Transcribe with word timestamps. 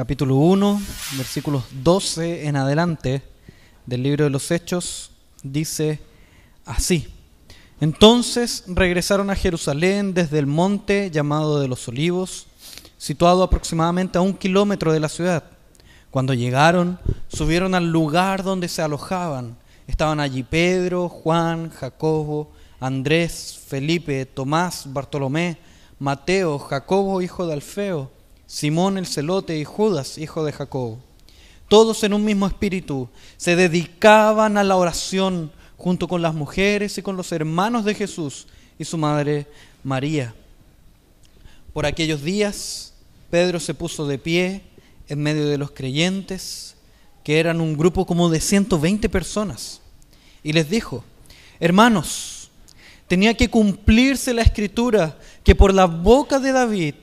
capítulo 0.00 0.36
1, 0.36 0.80
versículos 1.18 1.64
12 1.82 2.46
en 2.46 2.56
adelante 2.56 3.20
del 3.84 4.02
libro 4.02 4.24
de 4.24 4.30
los 4.30 4.50
Hechos, 4.50 5.10
dice 5.42 6.00
así. 6.64 7.06
Entonces 7.82 8.64
regresaron 8.66 9.28
a 9.28 9.36
Jerusalén 9.36 10.14
desde 10.14 10.38
el 10.38 10.46
monte 10.46 11.10
llamado 11.10 11.60
de 11.60 11.68
los 11.68 11.86
olivos, 11.86 12.46
situado 12.96 13.42
aproximadamente 13.42 14.16
a 14.16 14.22
un 14.22 14.32
kilómetro 14.32 14.90
de 14.90 15.00
la 15.00 15.10
ciudad. 15.10 15.44
Cuando 16.10 16.32
llegaron, 16.32 16.98
subieron 17.28 17.74
al 17.74 17.92
lugar 17.92 18.42
donde 18.42 18.68
se 18.68 18.80
alojaban. 18.80 19.54
Estaban 19.86 20.18
allí 20.18 20.42
Pedro, 20.42 21.10
Juan, 21.10 21.68
Jacobo, 21.68 22.52
Andrés, 22.80 23.60
Felipe, 23.68 24.24
Tomás, 24.24 24.84
Bartolomé, 24.86 25.58
Mateo, 25.98 26.58
Jacobo, 26.58 27.20
hijo 27.20 27.46
de 27.46 27.52
Alfeo, 27.52 28.10
Simón 28.50 28.98
el 28.98 29.06
celote 29.06 29.56
y 29.56 29.64
Judas, 29.64 30.18
hijo 30.18 30.44
de 30.44 30.50
Jacobo. 30.50 30.98
Todos 31.68 32.02
en 32.02 32.12
un 32.12 32.24
mismo 32.24 32.48
espíritu 32.48 33.08
se 33.36 33.54
dedicaban 33.54 34.56
a 34.56 34.64
la 34.64 34.74
oración 34.74 35.52
junto 35.76 36.08
con 36.08 36.20
las 36.20 36.34
mujeres 36.34 36.98
y 36.98 37.02
con 37.02 37.16
los 37.16 37.30
hermanos 37.30 37.84
de 37.84 37.94
Jesús 37.94 38.48
y 38.76 38.84
su 38.84 38.98
madre 38.98 39.46
María. 39.84 40.34
Por 41.72 41.86
aquellos 41.86 42.24
días, 42.24 42.92
Pedro 43.30 43.60
se 43.60 43.72
puso 43.72 44.04
de 44.08 44.18
pie 44.18 44.62
en 45.08 45.22
medio 45.22 45.46
de 45.46 45.56
los 45.56 45.70
creyentes, 45.70 46.74
que 47.22 47.38
eran 47.38 47.60
un 47.60 47.78
grupo 47.78 48.04
como 48.04 48.30
de 48.30 48.40
120 48.40 49.08
personas, 49.08 49.80
y 50.42 50.52
les 50.54 50.68
dijo, 50.68 51.04
hermanos, 51.60 52.50
tenía 53.06 53.32
que 53.34 53.48
cumplirse 53.48 54.34
la 54.34 54.42
escritura 54.42 55.16
que 55.44 55.54
por 55.54 55.72
la 55.72 55.84
boca 55.84 56.40
de 56.40 56.50
David 56.50 56.94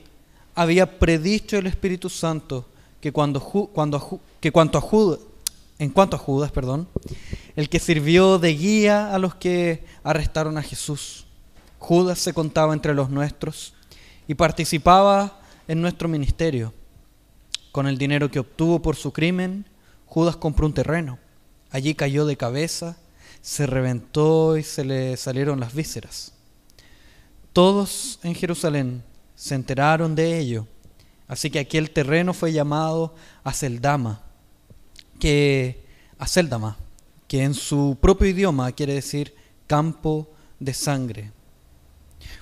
había 0.58 0.98
predicho 0.98 1.56
el 1.56 1.68
Espíritu 1.68 2.10
Santo 2.10 2.66
que 3.00 3.12
cuando, 3.12 3.40
cuando 3.40 4.20
que 4.40 4.50
cuanto 4.50 4.76
a 4.76 4.80
Judas, 4.80 5.20
en 5.78 5.90
cuanto 5.90 6.16
a 6.16 6.18
Judas, 6.18 6.50
perdón, 6.50 6.88
el 7.54 7.68
que 7.68 7.78
sirvió 7.78 8.40
de 8.40 8.54
guía 8.54 9.14
a 9.14 9.20
los 9.20 9.36
que 9.36 9.84
arrestaron 10.02 10.58
a 10.58 10.62
Jesús. 10.62 11.26
Judas 11.78 12.18
se 12.18 12.32
contaba 12.32 12.74
entre 12.74 12.92
los 12.92 13.08
nuestros 13.08 13.72
y 14.26 14.34
participaba 14.34 15.40
en 15.68 15.80
nuestro 15.80 16.08
ministerio. 16.08 16.74
Con 17.70 17.86
el 17.86 17.96
dinero 17.96 18.28
que 18.28 18.40
obtuvo 18.40 18.82
por 18.82 18.96
su 18.96 19.12
crimen, 19.12 19.64
Judas 20.06 20.36
compró 20.36 20.66
un 20.66 20.74
terreno. 20.74 21.20
Allí 21.70 21.94
cayó 21.94 22.26
de 22.26 22.36
cabeza, 22.36 22.96
se 23.42 23.64
reventó 23.64 24.56
y 24.56 24.64
se 24.64 24.84
le 24.84 25.16
salieron 25.16 25.60
las 25.60 25.72
vísceras. 25.72 26.32
Todos 27.52 28.18
en 28.24 28.34
Jerusalén 28.34 29.04
se 29.38 29.54
enteraron 29.54 30.16
de 30.16 30.36
ello, 30.36 30.66
así 31.28 31.48
que 31.48 31.60
aquel 31.60 31.92
terreno 31.92 32.34
fue 32.34 32.52
llamado 32.52 33.14
Aceldama 33.44 34.24
que 35.20 35.84
Aceldama, 36.18 36.76
que 37.28 37.44
en 37.44 37.54
su 37.54 37.96
propio 38.00 38.28
idioma 38.28 38.72
quiere 38.72 38.94
decir 38.94 39.32
campo 39.68 40.28
de 40.58 40.74
sangre. 40.74 41.30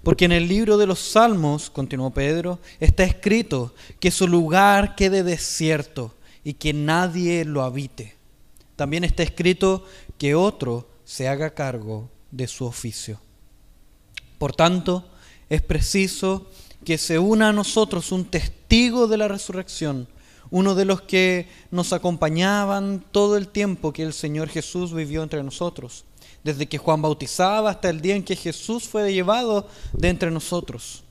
Porque 0.02 0.24
en 0.24 0.33
el 0.33 0.48
libro 0.48 0.78
de 0.78 0.86
los 0.86 0.98
Salmos, 0.98 1.69
continuó 1.69 2.11
Pedro, 2.12 2.61
está 2.80 3.05
escrito 3.05 3.74
que 4.00 4.11
su 4.11 4.27
lugar 4.27 4.94
quede 4.94 5.22
desierto 5.22 6.14
y 6.44 6.55
que 6.55 6.72
nadie 6.72 7.44
lo 7.44 7.62
habite. 7.62 8.17
También 8.74 9.05
está 9.05 9.22
escrito 9.22 9.84
que 10.17 10.34
otro 10.34 10.89
se 11.05 11.28
haga 11.28 11.50
cargo 11.50 12.08
de 12.30 12.47
su 12.47 12.64
oficio. 12.64 13.20
Por 14.39 14.56
tanto, 14.56 15.11
es 15.50 15.61
preciso 15.61 16.50
que 16.87 16.97
se 16.97 17.19
una 17.19 17.51
a 17.51 17.53
nosotros 17.53 18.12
un 18.12 18.25
testigo 18.25 19.06
de 19.06 19.19
la 19.19 19.29
resurrección 19.29 20.09
uno 20.51 20.75
de 20.75 20.84
los 20.84 21.03
que 21.03 21.48
nos 21.70 21.92
acompañaban 21.92 23.05
todo 23.11 23.36
el 23.36 23.48
tiempo 23.48 23.92
que 23.92 24.02
el 24.02 24.13
Señor 24.13 24.48
Jesús 24.48 24.92
vivió 24.92 25.23
entre 25.23 25.42
nosotros, 25.42 26.05
desde 26.45 26.67
que 26.67 26.79
Juan 26.79 27.02
bautizaba 27.02 27.70
hasta 27.70 27.91
el 27.91 28.01
día 28.01 28.14
en 28.14 28.24
que 28.24 28.36
Jesús 28.36 28.85
fue 28.85 29.13
llevado 29.13 29.69
de 29.92 30.08
entre 30.08 30.30
nosotros. 30.30 31.02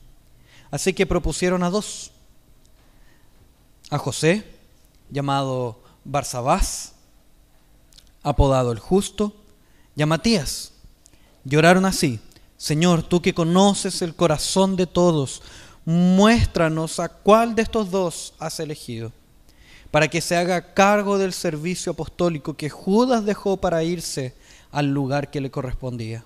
Así 0.72 0.94
que 0.94 1.06
propusieron 1.06 1.64
a 1.64 1.70
dos, 1.70 2.12
a 3.90 3.98
José, 3.98 4.46
llamado 5.10 5.82
Barsabás, 6.04 6.94
apodado 8.24 8.72
el 8.72 8.80
justo, 8.80 9.36
y 9.96 10.02
a 10.02 10.06
Matías. 10.06 10.72
Lloraron 11.44 11.86
así, 11.86 12.20
Señor, 12.58 13.04
tú 13.04 13.22
que 13.22 13.34
conoces 13.34 14.02
el 14.02 14.16
corazón 14.16 14.76
de 14.76 14.88
todos, 14.88 15.42
muéstranos 15.86 17.00
a 17.00 17.10
cuál 17.10 17.56
de 17.56 17.62
estos 17.62 17.92
dos 17.92 18.34
has 18.40 18.60
elegido 18.60 19.14
para 19.96 20.10
que 20.10 20.20
se 20.20 20.36
haga 20.36 20.74
cargo 20.74 21.18
del 21.18 21.32
servicio 21.32 21.94
apostólico 21.94 22.58
que 22.58 22.70
Judas 22.70 23.24
dejó 23.24 23.58
para 23.58 23.82
irse 23.84 24.36
al 24.72 24.88
lugar 24.88 25.32
que 25.32 25.40
le 25.40 25.52
correspondía. 25.52 26.26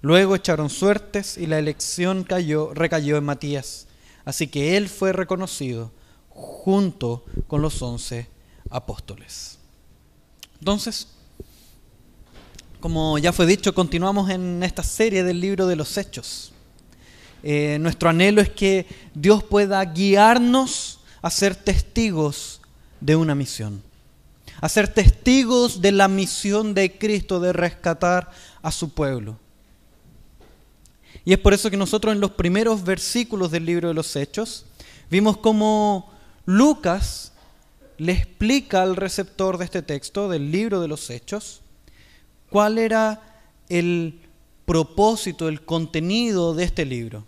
Luego 0.00 0.34
echaron 0.34 0.70
suertes 0.70 1.36
y 1.36 1.46
la 1.46 1.58
elección 1.58 2.24
cayó, 2.24 2.72
recayó 2.72 3.18
en 3.18 3.24
Matías, 3.24 3.88
así 4.24 4.46
que 4.46 4.78
él 4.78 4.88
fue 4.88 5.12
reconocido 5.12 5.92
junto 6.30 7.26
con 7.46 7.60
los 7.60 7.82
once 7.82 8.28
apóstoles. 8.70 9.58
Entonces, 10.58 11.08
como 12.80 13.18
ya 13.18 13.34
fue 13.34 13.44
dicho, 13.44 13.74
continuamos 13.74 14.30
en 14.30 14.62
esta 14.62 14.82
serie 14.82 15.24
del 15.24 15.40
libro 15.40 15.66
de 15.66 15.76
los 15.76 15.98
Hechos. 15.98 16.52
Eh, 17.42 17.78
nuestro 17.80 18.08
anhelo 18.08 18.40
es 18.40 18.50
que 18.50 18.86
Dios 19.14 19.44
pueda 19.44 19.84
guiarnos 19.84 21.00
a 21.22 21.30
ser 21.30 21.54
testigos 21.54 22.60
de 23.00 23.16
una 23.16 23.34
misión, 23.34 23.82
a 24.60 24.68
ser 24.68 24.88
testigos 24.88 25.80
de 25.80 25.92
la 25.92 26.08
misión 26.08 26.74
de 26.74 26.98
Cristo 26.98 27.40
de 27.40 27.52
rescatar 27.52 28.30
a 28.62 28.72
su 28.72 28.90
pueblo. 28.90 29.38
Y 31.24 31.32
es 31.32 31.38
por 31.38 31.54
eso 31.54 31.70
que 31.70 31.76
nosotros 31.76 32.14
en 32.14 32.20
los 32.20 32.32
primeros 32.32 32.84
versículos 32.84 33.50
del 33.50 33.66
libro 33.66 33.88
de 33.88 33.94
los 33.94 34.14
Hechos 34.14 34.64
vimos 35.10 35.36
cómo 35.38 36.12
Lucas 36.44 37.32
le 37.98 38.12
explica 38.12 38.82
al 38.82 38.96
receptor 38.96 39.58
de 39.58 39.64
este 39.64 39.82
texto, 39.82 40.28
del 40.28 40.52
libro 40.52 40.80
de 40.80 40.88
los 40.88 41.10
Hechos, 41.10 41.62
cuál 42.50 42.78
era 42.78 43.20
el 43.68 44.20
propósito, 44.66 45.48
el 45.48 45.64
contenido 45.64 46.54
de 46.54 46.64
este 46.64 46.84
libro. 46.84 47.24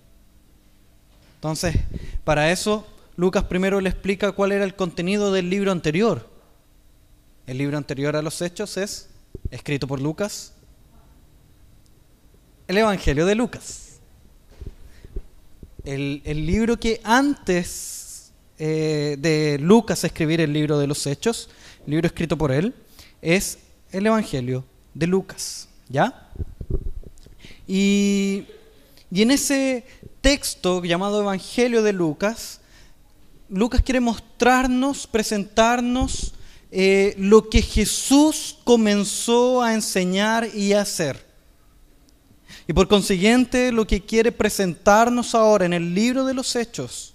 Entonces, 1.37 1.77
para 2.25 2.51
eso 2.51 2.87
Lucas 3.17 3.45
primero 3.45 3.81
le 3.81 3.91
explica 3.91 4.33
cuál 4.33 4.53
era 4.53 4.65
el 4.65 4.75
contenido 4.75 5.33
del 5.33 5.49
libro 5.49 5.73
anterior. 5.73 6.29
El 7.47 7.59
libro 7.59 7.79
anterior 7.79 8.15
a 8.15 8.23
los 8.23 8.43
Hechos 8.43 8.77
es, 8.77 9.09
escrito 9.51 9.87
por 9.87 10.01
Lucas, 10.01 10.53
el 12.67 12.77
Evangelio 12.79 13.25
de 13.25 13.35
Lucas. 13.35 13.99
El, 15.85 16.23
libro 16.25 16.79
que 16.79 17.01
antes 17.03 18.33
eh, 18.59 19.17
de 19.19 19.59
Lucas 19.59 20.05
escribir 20.05 20.41
el 20.41 20.53
libro 20.53 20.79
de 20.79 20.87
los 20.87 21.07
Hechos, 21.07 21.49
el 21.87 21.93
libro 21.93 22.07
escrito 22.07 22.37
por 22.37 22.53
él, 22.53 22.75
es 23.23 23.59
el 23.91 24.07
Evangelio 24.07 24.65
de 24.93 25.07
Lucas. 25.07 25.69
¿Ya? 25.89 26.31
Y, 27.69 28.47
y 29.11 29.23
en 29.23 29.31
ese 29.31 29.85
texto 30.21 30.83
llamado 30.83 31.21
Evangelio 31.21 31.83
de 31.83 31.93
Lucas, 31.93 32.61
Lucas 33.49 33.83
quiere 33.83 34.01
mostrarnos, 34.01 35.07
presentarnos 35.07 36.35
eh, 36.71 37.15
lo 37.17 37.49
que 37.49 37.63
Jesús 37.63 38.59
comenzó 38.65 39.63
a 39.63 39.73
enseñar 39.75 40.49
y 40.55 40.75
a 40.75 40.83
hacer. 40.83 41.27
Y 42.67 42.75
por 42.75 42.89
consiguiente, 42.89 43.73
lo 43.73 43.87
que 43.87 44.05
quiere 44.05 44.33
presentarnos 44.33 45.35
ahora 45.35 45.65
en 45.65 45.73
el 45.73 45.95
libro 45.95 46.27
de 46.27 46.35
los 46.35 46.55
Hechos 46.57 47.15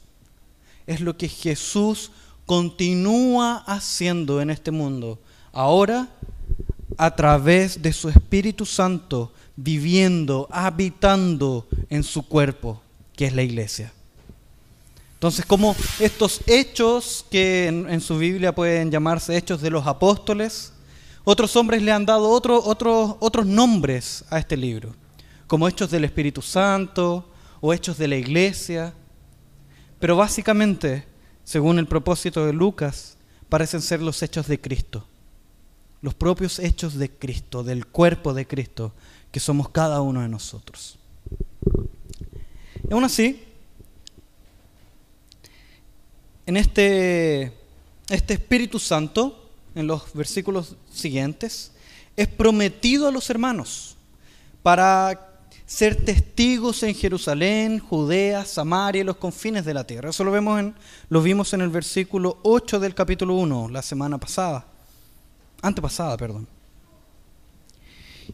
es 0.88 1.02
lo 1.02 1.16
que 1.16 1.30
Jesús 1.30 2.12
continúa 2.48 3.64
haciendo 3.68 4.42
en 4.42 4.50
este 4.50 4.72
mundo. 4.72 5.20
Ahora, 5.52 6.10
a 6.98 7.16
través 7.16 7.82
de 7.82 7.94
su 7.94 8.10
Espíritu 8.10 8.66
Santo, 8.66 9.32
viviendo, 9.56 10.48
habitando 10.52 11.68
en 11.90 12.04
su 12.04 12.28
cuerpo, 12.28 12.82
que 13.16 13.26
es 13.26 13.34
la 13.34 13.44
iglesia. 13.44 13.92
Entonces, 15.24 15.46
como 15.46 15.74
estos 16.00 16.42
hechos 16.48 17.26
que 17.32 17.68
en, 17.68 18.02
su 18.02 18.18
Biblia 18.18 18.54
pueden 18.54 18.92
llamarse 18.92 19.38
hechos 19.38 19.62
de 19.62 19.70
los 19.70 19.88
apóstoles, 19.88 20.74
otros 21.24 21.56
hombres 21.56 21.82
le 21.82 21.94
han 21.94 22.06
dado 22.06 22.30
otros 22.30 23.46
nombres 23.46 24.26
a 24.30 24.38
este 24.40 24.58
libro, 24.58 24.94
como 25.48 25.70
hechos 25.70 25.90
del 25.92 26.04
Espíritu 26.04 26.42
Santo 26.42 27.32
o 27.62 27.74
hechos 27.74 27.98
de 27.98 28.10
la 28.10 28.18
iglesia. 28.18 28.94
Pero 29.98 30.18
básicamente, 30.18 31.06
según 31.46 31.80
el 31.80 31.88
propósito 31.88 32.46
de 32.46 32.52
Lucas, 32.52 33.16
parecen 33.48 33.82
ser 33.82 34.02
los 34.02 34.22
hechos 34.24 34.48
de 34.48 34.60
Cristo, 34.60 35.08
los 36.04 36.14
propios 36.14 36.60
hechos 36.60 36.96
de 36.96 37.10
Cristo, 37.10 37.64
del 37.64 37.88
cuerpo 37.88 38.34
de 38.34 38.46
Cristo, 38.46 38.92
que 39.32 39.40
somos 39.40 39.70
cada 39.70 40.02
uno 40.02 40.22
de 40.22 40.28
nosotros. 40.28 41.00
Y 42.88 42.94
aún 42.94 43.06
así, 43.06 43.42
en 46.46 46.58
este, 46.58 47.54
este 48.10 48.34
Espíritu 48.34 48.80
Santo, 48.80 49.50
en 49.76 49.88
los 49.88 50.14
versículos 50.14 50.76
siguientes, 50.92 51.72
es 52.18 52.28
prometido 52.28 53.08
a 53.08 53.12
los 53.12 53.30
hermanos 53.30 53.96
para 54.62 55.40
ser 55.66 56.04
testigos 56.04 56.84
en 56.84 56.96
Jerusalén, 56.96 57.80
Judea, 57.80 58.44
Samaria 58.44 59.02
y 59.02 59.06
los 59.06 59.16
confines 59.16 59.64
de 59.64 59.74
la 59.74 59.88
tierra. 59.88 60.10
Eso 60.10 60.26
lo, 60.26 60.32
vemos 60.32 60.60
en, 60.60 60.76
lo 61.08 61.22
vimos 61.22 61.54
en 61.54 61.62
el 61.62 61.70
versículo 61.70 62.40
8 62.44 62.82
del 62.82 62.94
capítulo 62.94 63.36
1, 63.36 63.70
la 63.70 63.82
semana 63.82 64.18
pasada, 64.18 64.68
antepasada, 65.64 66.16
perdón. 66.18 66.48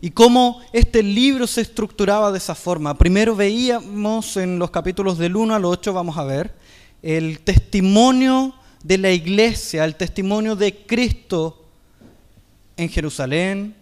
Y 0.01 0.11
cómo 0.11 0.61
este 0.73 1.01
libro 1.01 1.47
se 1.47 1.61
estructuraba 1.61 2.31
de 2.31 2.37
esa 2.37 2.55
forma. 2.55 2.97
Primero 2.97 3.35
veíamos 3.35 4.35
en 4.37 4.59
los 4.59 4.71
capítulos 4.71 5.17
del 5.17 5.35
1 5.35 5.55
al 5.55 5.65
8, 5.65 5.93
vamos 5.93 6.17
a 6.17 6.23
ver, 6.23 6.53
el 7.01 7.39
testimonio 7.39 8.53
de 8.83 8.97
la 8.97 9.11
iglesia, 9.11 9.85
el 9.85 9.95
testimonio 9.95 10.55
de 10.55 10.85
Cristo 10.85 11.65
en 12.77 12.89
Jerusalén, 12.89 13.75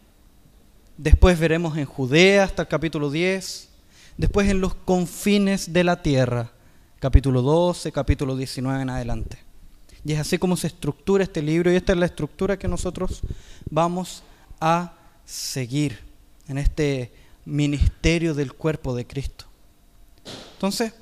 después 0.97 1.39
veremos 1.39 1.77
en 1.77 1.85
Judea 1.85 2.43
hasta 2.43 2.63
el 2.63 2.67
capítulo 2.67 3.11
10, 3.11 3.69
después 4.17 4.49
en 4.49 4.61
los 4.61 4.73
confines 4.73 5.71
de 5.73 5.83
la 5.83 6.01
tierra, 6.01 6.51
capítulo 6.99 7.41
12, 7.41 7.91
capítulo 7.91 8.35
19 8.35 8.81
en 8.81 8.89
adelante. 8.89 9.46
Y 10.07 10.13
es 10.13 10.19
así 10.19 10.37
como 10.37 10.55
se 10.55 10.67
estructura 10.67 11.25
este 11.25 11.41
libro 11.41 11.69
y 11.69 11.75
esta 11.75 11.91
es 11.91 11.99
la 11.99 12.05
estructura 12.05 12.57
que 12.57 12.69
nosotros 12.69 13.19
vamos 13.69 14.23
a 14.61 14.93
seguir 15.25 15.99
en 16.47 16.57
este 16.57 17.11
ministerio 17.43 18.33
del 18.33 18.53
cuerpo 18.53 18.95
de 18.95 19.05
Cristo. 19.05 19.43
Entonces, 20.53 20.93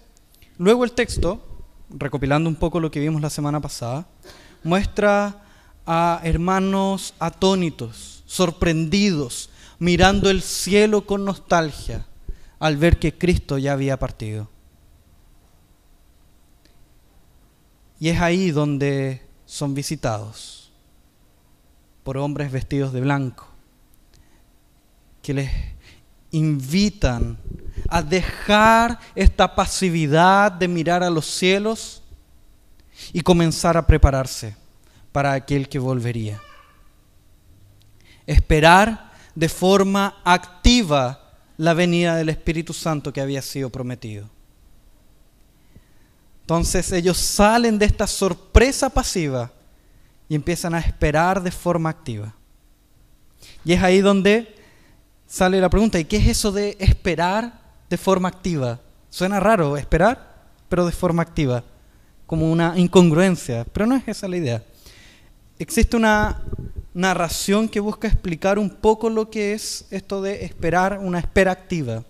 luego 0.57 0.83
el 0.83 0.93
texto, 0.93 1.45
recopilando 1.91 2.49
un 2.49 2.55
poco 2.55 2.79
lo 2.79 2.89
que 2.89 2.99
vimos 2.99 3.21
la 3.21 3.29
semana 3.29 3.61
pasada, 3.61 4.07
muestra 4.63 5.39
a 5.85 6.19
hermanos 6.23 7.13
atónitos, 7.19 8.23
sorprendidos, 8.25 9.51
mirando 9.77 10.31
el 10.31 10.41
cielo 10.41 11.05
con 11.05 11.25
nostalgia 11.25 12.07
al 12.57 12.77
ver 12.77 12.97
que 12.97 13.15
Cristo 13.15 13.59
ya 13.59 13.73
había 13.73 13.99
partido. 13.99 14.49
Y 17.99 18.09
es 18.09 18.19
ahí 18.19 18.51
donde 18.51 19.21
son 19.45 19.73
visitados 19.73 20.71
por 22.03 22.17
hombres 22.17 22.51
vestidos 22.51 22.93
de 22.93 23.01
blanco, 23.01 23.47
que 25.21 25.33
les 25.33 25.51
invitan 26.31 27.37
a 27.89 28.01
dejar 28.01 28.99
esta 29.15 29.55
pasividad 29.55 30.51
de 30.51 30.67
mirar 30.67 31.03
a 31.03 31.09
los 31.09 31.25
cielos 31.25 32.03
y 33.11 33.21
comenzar 33.21 33.77
a 33.77 33.87
prepararse 33.87 34.55
para 35.11 35.33
aquel 35.33 35.69
que 35.69 35.79
volvería. 35.79 36.41
Esperar 38.27 39.11
de 39.33 39.49
forma 39.49 40.21
activa 40.23 41.33
la 41.57 41.73
venida 41.73 42.15
del 42.15 42.29
Espíritu 42.29 42.73
Santo 42.73 43.13
que 43.13 43.21
había 43.21 43.41
sido 43.41 43.69
prometido. 43.69 44.29
Entonces 46.45 46.91
ellos 46.91 47.17
salen 47.17 47.79
de 47.79 47.87
esta 47.87 48.05
sorpresa 48.05 48.87
pasiva 48.87 49.51
y 50.29 50.35
empiezan 50.35 50.75
a 50.75 50.79
esperar 50.79 51.41
de 51.41 51.49
forma 51.49 51.89
activa. 51.89 52.35
Y 53.63 53.73
es 53.73 53.81
ahí 53.81 53.99
donde 53.99 54.55
sale 55.25 55.59
la 55.59 55.71
pregunta, 55.71 55.99
¿y 55.99 56.05
qué 56.05 56.17
es 56.17 56.27
eso 56.27 56.51
de 56.51 56.77
esperar 56.79 57.61
de 57.89 57.97
forma 57.97 58.27
activa? 58.27 58.79
Suena 59.09 59.39
raro, 59.39 59.75
esperar, 59.75 60.45
pero 60.69 60.85
de 60.85 60.91
forma 60.91 61.23
activa, 61.23 61.63
como 62.27 62.51
una 62.51 62.77
incongruencia, 62.77 63.65
pero 63.73 63.87
no 63.87 63.95
es 63.95 64.07
esa 64.07 64.27
la 64.27 64.37
idea. 64.37 64.63
Existe 65.57 65.97
una 65.97 66.43
narración 66.93 67.67
que 67.67 67.79
busca 67.79 68.07
explicar 68.07 68.59
un 68.59 68.69
poco 68.69 69.09
lo 69.09 69.31
que 69.31 69.53
es 69.53 69.87
esto 69.89 70.21
de 70.21 70.45
esperar, 70.45 70.99
una 70.99 71.17
espera 71.17 71.51
activa. 71.51 72.03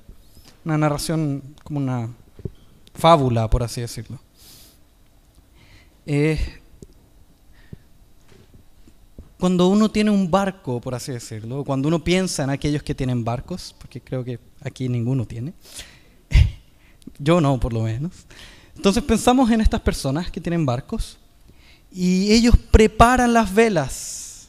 Una 0.65 0.77
narración 0.77 1.41
como 1.63 1.79
una 1.79 2.09
fábula, 2.93 3.49
por 3.49 3.63
así 3.63 3.79
decirlo. 3.79 4.24
Cuando 9.39 9.67
uno 9.67 9.89
tiene 9.91 10.11
un 10.11 10.29
barco, 10.29 10.79
por 10.79 10.95
así 10.95 11.11
decirlo, 11.11 11.63
cuando 11.63 11.87
uno 11.87 12.03
piensa 12.03 12.43
en 12.43 12.49
aquellos 12.49 12.83
que 12.83 12.95
tienen 12.95 13.23
barcos, 13.23 13.75
porque 13.77 14.01
creo 14.01 14.23
que 14.23 14.39
aquí 14.61 14.87
ninguno 14.87 15.25
tiene, 15.25 15.53
yo 17.19 17.41
no 17.41 17.59
por 17.59 17.73
lo 17.73 17.81
menos, 17.81 18.25
entonces 18.75 19.03
pensamos 19.03 19.49
en 19.51 19.61
estas 19.61 19.81
personas 19.81 20.31
que 20.31 20.41
tienen 20.41 20.65
barcos 20.65 21.17
y 21.91 22.31
ellos 22.31 22.55
preparan 22.71 23.33
las 23.33 23.53
velas 23.53 24.47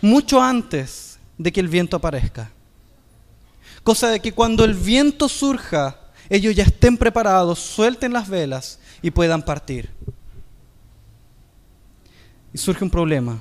mucho 0.00 0.40
antes 0.40 1.18
de 1.38 1.52
que 1.52 1.60
el 1.60 1.68
viento 1.68 1.96
aparezca. 1.96 2.50
Cosa 3.82 4.08
de 4.08 4.20
que 4.20 4.32
cuando 4.32 4.64
el 4.64 4.74
viento 4.74 5.28
surja, 5.28 5.98
ellos 6.28 6.54
ya 6.54 6.64
estén 6.64 6.96
preparados, 6.98 7.58
suelten 7.58 8.12
las 8.12 8.28
velas 8.28 8.79
y 9.02 9.10
puedan 9.10 9.42
partir. 9.42 9.90
Y 12.52 12.58
surge 12.58 12.84
un 12.84 12.90
problema. 12.90 13.40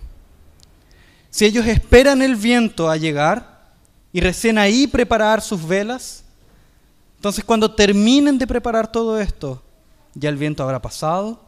Si 1.30 1.46
ellos 1.46 1.66
esperan 1.68 2.22
el 2.22 2.36
viento 2.36 2.90
a 2.90 2.98
llegar 2.98 3.72
y 4.12 4.20
recién 4.20 4.58
ahí 4.58 4.88
preparar 4.88 5.42
sus 5.42 5.68
velas, 5.68 6.24
entonces 7.16 7.44
cuando 7.44 7.74
terminen 7.74 8.38
de 8.38 8.48
preparar 8.48 8.92
todo 8.92 9.20
esto, 9.20 9.62
ya 10.14 10.30
el 10.30 10.38
viento 10.38 10.64
habrá 10.64 10.82
pasado 10.82 11.42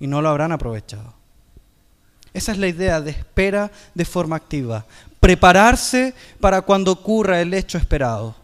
y 0.00 0.06
no 0.06 0.22
lo 0.22 0.28
habrán 0.28 0.52
aprovechado. 0.52 1.14
Esa 2.32 2.52
es 2.52 2.58
la 2.58 2.66
idea 2.66 3.00
de 3.00 3.12
espera 3.12 3.70
de 3.94 4.04
forma 4.04 4.36
activa. 4.36 4.84
Prepararse 5.20 6.14
para 6.40 6.62
cuando 6.62 6.90
ocurra 6.90 7.40
el 7.40 7.54
hecho 7.54 7.78
esperado. 7.78 8.34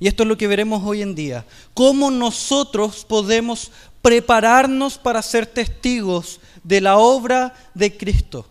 Y 0.00 0.08
esto 0.08 0.22
es 0.22 0.28
lo 0.28 0.38
que 0.38 0.48
veremos 0.48 0.82
hoy 0.84 1.02
en 1.02 1.14
día. 1.14 1.44
Cómo 1.74 2.10
nosotros 2.10 3.04
podemos 3.04 3.70
prepararnos 4.00 4.96
para 4.96 5.20
ser 5.20 5.46
testigos 5.46 6.40
de 6.64 6.80
la 6.80 6.96
obra 6.96 7.54
de 7.74 7.94
Cristo. 7.94 8.46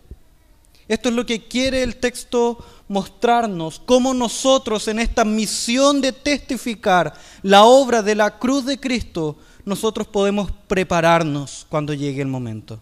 Esto 0.88 1.10
es 1.10 1.16
lo 1.16 1.26
que 1.26 1.48
quiere 1.48 1.82
el 1.82 1.96
texto 1.98 2.64
mostrarnos, 2.88 3.80
cómo 3.80 4.14
nosotros 4.14 4.88
en 4.88 5.00
esta 5.00 5.26
misión 5.26 6.02
de 6.02 6.12
testificar 6.12 7.14
la 7.44 7.64
obra 7.64 8.02
de 8.02 8.16
la 8.16 8.40
cruz 8.40 8.66
de 8.66 8.80
Cristo, 8.80 9.38
nosotros 9.66 10.08
podemos 10.08 10.52
prepararnos 10.68 11.66
cuando 11.70 11.94
llegue 11.94 12.22
el 12.22 12.28
momento. 12.28 12.80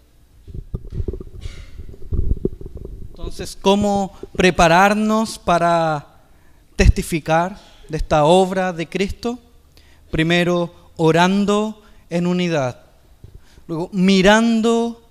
Entonces, 3.09 3.57
¿cómo 3.61 4.13
prepararnos 4.33 5.37
para 5.37 6.21
testificar 6.77 7.57
de 7.89 7.97
esta 7.97 8.25
obra 8.25 8.73
de 8.73 8.87
Cristo? 8.87 9.39
Primero, 10.11 10.91
orando 10.97 11.81
en 12.09 12.27
unidad. 12.27 12.81
Luego, 13.67 13.89
mirando 13.91 15.03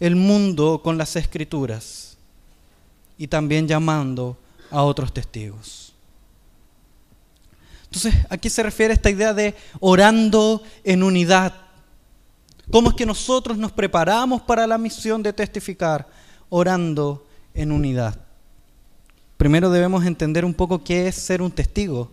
el 0.00 0.16
mundo 0.16 0.80
con 0.82 0.98
las 0.98 1.16
escrituras. 1.16 2.16
Y 3.18 3.28
también 3.28 3.68
llamando 3.68 4.36
a 4.70 4.82
otros 4.82 5.12
testigos. 5.12 5.92
Entonces, 7.84 8.14
¿a 8.30 8.38
qué 8.38 8.48
se 8.48 8.62
refiere 8.62 8.94
esta 8.94 9.10
idea 9.10 9.34
de 9.34 9.54
orando 9.78 10.62
en 10.82 11.02
unidad? 11.02 11.52
¿Cómo 12.70 12.88
es 12.88 12.96
que 12.96 13.04
nosotros 13.04 13.58
nos 13.58 13.70
preparamos 13.70 14.40
para 14.42 14.66
la 14.66 14.78
misión 14.78 15.22
de 15.22 15.32
testificar? 15.32 16.08
Orando 16.48 17.26
en 17.52 17.70
unidad. 17.70 18.18
Primero 19.42 19.70
debemos 19.70 20.06
entender 20.06 20.44
un 20.44 20.54
poco 20.54 20.84
qué 20.84 21.08
es 21.08 21.16
ser 21.16 21.42
un 21.42 21.50
testigo. 21.50 22.12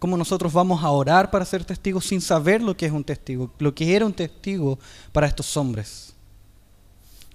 Cómo 0.00 0.16
nosotros 0.16 0.52
vamos 0.52 0.82
a 0.82 0.90
orar 0.90 1.30
para 1.30 1.44
ser 1.44 1.64
testigos 1.64 2.06
sin 2.06 2.20
saber 2.20 2.60
lo 2.60 2.76
que 2.76 2.86
es 2.86 2.92
un 2.92 3.04
testigo, 3.04 3.52
lo 3.60 3.72
que 3.72 3.94
era 3.94 4.04
un 4.04 4.12
testigo 4.12 4.80
para 5.12 5.28
estos 5.28 5.56
hombres. 5.56 6.12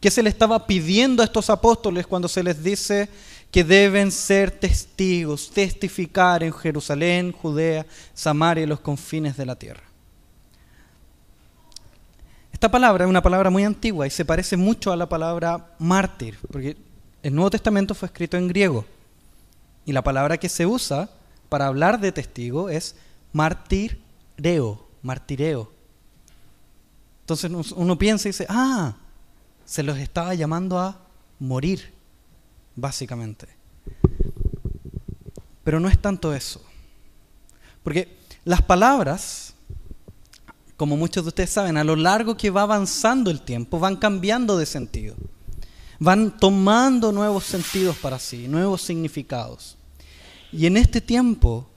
¿Qué 0.01 0.11
se 0.11 0.21
le 0.21 0.27
estaba 0.27 0.67
pidiendo 0.67 1.21
a 1.21 1.25
estos 1.25 1.49
apóstoles 1.49 2.05
cuando 2.05 2.27
se 2.27 2.43
les 2.43 2.61
dice 2.61 3.07
que 3.49 3.63
deben 3.63 4.11
ser 4.11 4.51
testigos, 4.51 5.49
testificar 5.49 6.43
en 6.43 6.51
Jerusalén, 6.51 7.31
Judea, 7.31 7.85
Samaria 8.13 8.65
y 8.65 8.67
los 8.67 8.81
confines 8.81 9.37
de 9.37 9.45
la 9.45 9.55
tierra? 9.55 9.83
Esta 12.51 12.69
palabra 12.69 13.05
es 13.05 13.09
una 13.09 13.21
palabra 13.21 13.49
muy 13.49 13.63
antigua 13.63 14.05
y 14.05 14.09
se 14.09 14.25
parece 14.25 14.57
mucho 14.57 14.91
a 14.91 14.97
la 14.97 15.07
palabra 15.07 15.73
mártir, 15.79 16.37
porque 16.51 16.75
el 17.25 17.33
Nuevo 17.33 17.49
Testamento 17.49 17.95
fue 17.95 18.05
escrito 18.05 18.37
en 18.37 18.47
griego. 18.47 18.85
Y 19.83 19.93
la 19.93 20.03
palabra 20.03 20.37
que 20.37 20.47
se 20.47 20.67
usa 20.67 21.09
para 21.49 21.65
hablar 21.65 21.99
de 21.99 22.11
testigo 22.11 22.69
es 22.69 22.95
martireo, 23.33 24.87
martireo. 25.01 25.71
Entonces 27.21 27.49
uno 27.75 27.97
piensa 27.97 28.27
y 28.27 28.31
dice, 28.31 28.45
ah, 28.47 28.97
se 29.65 29.81
los 29.81 29.97
estaba 29.97 30.35
llamando 30.35 30.77
a 30.77 30.99
morir, 31.39 31.91
básicamente. 32.75 33.47
Pero 35.63 35.79
no 35.79 35.89
es 35.89 35.99
tanto 35.99 36.31
eso. 36.31 36.63
Porque 37.81 38.19
las 38.43 38.61
palabras 38.61 39.55
como 40.77 40.95
muchos 40.95 41.23
de 41.23 41.29
ustedes 41.29 41.49
saben, 41.49 41.77
a 41.77 41.83
lo 41.83 41.95
largo 41.95 42.37
que 42.37 42.51
va 42.51 42.61
avanzando 42.61 43.31
el 43.31 43.41
tiempo, 43.41 43.79
van 43.79 43.95
cambiando 43.95 44.57
de 44.57 44.67
sentido. 44.67 45.15
Van 45.99 46.37
tomando 46.37 47.11
nuevos 47.11 47.45
sentidos 47.45 47.97
para 47.97 48.19
sí, 48.19 48.47
nuevos 48.47 48.81
significados. 48.81 49.77
Y 50.51 50.65
en 50.65 50.77
este 50.77 51.01
tiempo, 51.01 51.67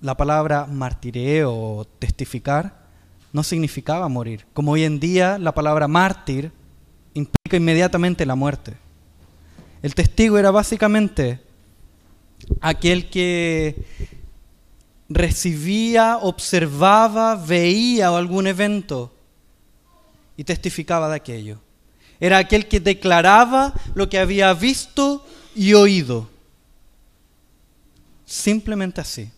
la 0.00 0.16
palabra 0.16 0.66
martireo 0.66 1.52
o 1.52 1.84
testificar 1.84 2.86
no 3.32 3.42
significaba 3.42 4.08
morir. 4.08 4.46
Como 4.52 4.72
hoy 4.72 4.84
en 4.84 5.00
día 5.00 5.38
la 5.38 5.52
palabra 5.52 5.88
mártir 5.88 6.52
implica 7.14 7.56
inmediatamente 7.56 8.24
la 8.26 8.34
muerte. 8.34 8.74
El 9.82 9.94
testigo 9.94 10.38
era 10.38 10.50
básicamente 10.50 11.40
aquel 12.60 13.10
que 13.10 13.84
recibía, 15.08 16.18
observaba, 16.18 17.36
veía 17.36 18.08
algún 18.08 18.46
evento 18.46 19.12
y 20.36 20.44
testificaba 20.44 21.08
de 21.08 21.16
aquello. 21.16 21.60
Era 22.20 22.38
aquel 22.38 22.66
que 22.66 22.80
declaraba 22.80 23.74
lo 23.94 24.08
que 24.08 24.18
había 24.18 24.52
visto 24.54 25.26
y 25.54 25.74
oído. 25.74 26.28
Simplemente 28.24 29.00
así. 29.00 29.30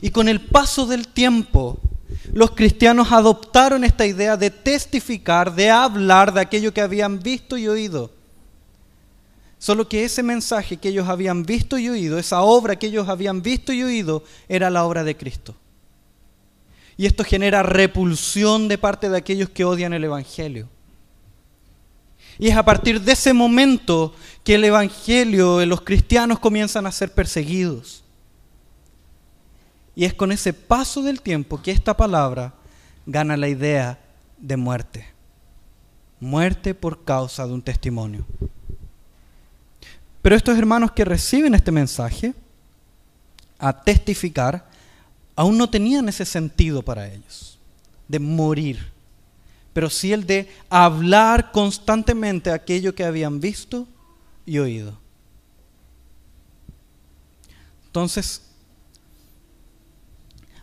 Y 0.00 0.10
con 0.10 0.28
el 0.28 0.40
paso 0.40 0.86
del 0.86 1.08
tiempo, 1.08 1.78
los 2.32 2.52
cristianos 2.52 3.12
adoptaron 3.12 3.84
esta 3.84 4.06
idea 4.06 4.36
de 4.36 4.50
testificar, 4.50 5.54
de 5.54 5.70
hablar 5.70 6.32
de 6.32 6.40
aquello 6.40 6.72
que 6.72 6.80
habían 6.80 7.20
visto 7.20 7.56
y 7.56 7.68
oído. 7.68 8.10
Solo 9.58 9.88
que 9.88 10.04
ese 10.04 10.22
mensaje 10.22 10.78
que 10.78 10.88
ellos 10.88 11.08
habían 11.08 11.42
visto 11.44 11.76
y 11.76 11.88
oído, 11.88 12.18
esa 12.18 12.40
obra 12.40 12.76
que 12.76 12.86
ellos 12.86 13.08
habían 13.08 13.42
visto 13.42 13.72
y 13.74 13.82
oído, 13.82 14.24
era 14.48 14.70
la 14.70 14.84
obra 14.84 15.04
de 15.04 15.16
Cristo. 15.16 15.54
Y 16.96 17.06
esto 17.06 17.24
genera 17.24 17.62
repulsión 17.62 18.68
de 18.68 18.78
parte 18.78 19.10
de 19.10 19.18
aquellos 19.18 19.50
que 19.50 19.64
odian 19.64 19.92
el 19.92 20.04
Evangelio. 20.04 20.68
Y 22.40 22.48
es 22.48 22.56
a 22.56 22.64
partir 22.64 23.02
de 23.02 23.12
ese 23.12 23.34
momento 23.34 24.14
que 24.42 24.54
el 24.54 24.64
Evangelio, 24.64 25.64
los 25.66 25.82
cristianos 25.82 26.38
comienzan 26.38 26.86
a 26.86 26.92
ser 26.92 27.12
perseguidos. 27.12 28.02
Y 29.94 30.06
es 30.06 30.14
con 30.14 30.32
ese 30.32 30.54
paso 30.54 31.02
del 31.02 31.20
tiempo 31.20 31.60
que 31.60 31.70
esta 31.70 31.94
palabra 31.94 32.54
gana 33.04 33.36
la 33.36 33.46
idea 33.46 33.98
de 34.38 34.56
muerte. 34.56 35.06
Muerte 36.18 36.74
por 36.74 37.04
causa 37.04 37.46
de 37.46 37.52
un 37.52 37.60
testimonio. 37.60 38.24
Pero 40.22 40.34
estos 40.34 40.56
hermanos 40.56 40.92
que 40.92 41.04
reciben 41.04 41.54
este 41.54 41.72
mensaje 41.72 42.32
a 43.58 43.82
testificar, 43.82 44.66
aún 45.36 45.58
no 45.58 45.68
tenían 45.68 46.08
ese 46.08 46.24
sentido 46.24 46.80
para 46.80 47.06
ellos, 47.06 47.58
de 48.08 48.18
morir, 48.18 48.89
pero 49.80 49.88
sí 49.88 50.12
el 50.12 50.26
de 50.26 50.46
hablar 50.68 51.52
constantemente 51.52 52.50
aquello 52.50 52.94
que 52.94 53.02
habían 53.02 53.40
visto 53.40 53.88
y 54.44 54.58
oído. 54.58 54.98
Entonces, 57.86 58.42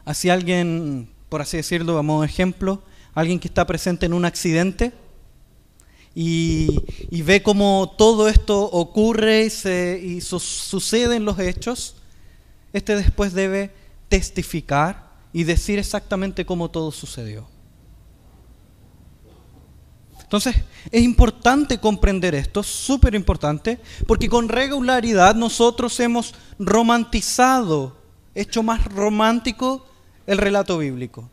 así 0.05 0.29
alguien, 0.29 1.09
por 1.29 1.41
así 1.41 1.57
decirlo, 1.57 1.97
a 1.97 2.03
modo 2.03 2.21
de 2.21 2.27
ejemplo, 2.27 2.83
alguien 3.15 3.39
que 3.39 3.47
está 3.47 3.65
presente 3.65 4.05
en 4.05 4.13
un 4.13 4.23
accidente, 4.23 4.93
y, 6.13 6.83
ve 7.23 7.41
cómo 7.41 7.95
todo 7.97 8.29
esto 8.29 8.65
ocurre 8.65 9.45
y, 9.45 9.49
se, 9.49 9.99
y 9.99 10.21
suceden 10.21 11.25
los 11.25 11.39
hechos, 11.39 11.95
este 12.71 12.95
después 12.95 13.33
debe 13.33 13.71
testificar 14.09 15.09
y 15.33 15.43
decir 15.43 15.79
exactamente 15.79 16.45
cómo 16.45 16.69
todo 16.69 16.91
sucedió. 16.91 17.56
Entonces, 20.27 20.55
es 20.91 21.01
importante 21.01 21.79
comprender 21.79 22.35
esto, 22.35 22.61
súper 22.61 23.15
importante, 23.15 23.79
porque 24.05 24.27
con 24.27 24.49
regularidad 24.49 25.35
nosotros 25.35 25.97
hemos 26.01 26.35
romantizado, 26.59 27.95
hecho 28.35 28.61
más 28.61 28.83
romántico 28.85 29.85
el 30.25 30.37
relato 30.37 30.77
bíblico 30.77 31.29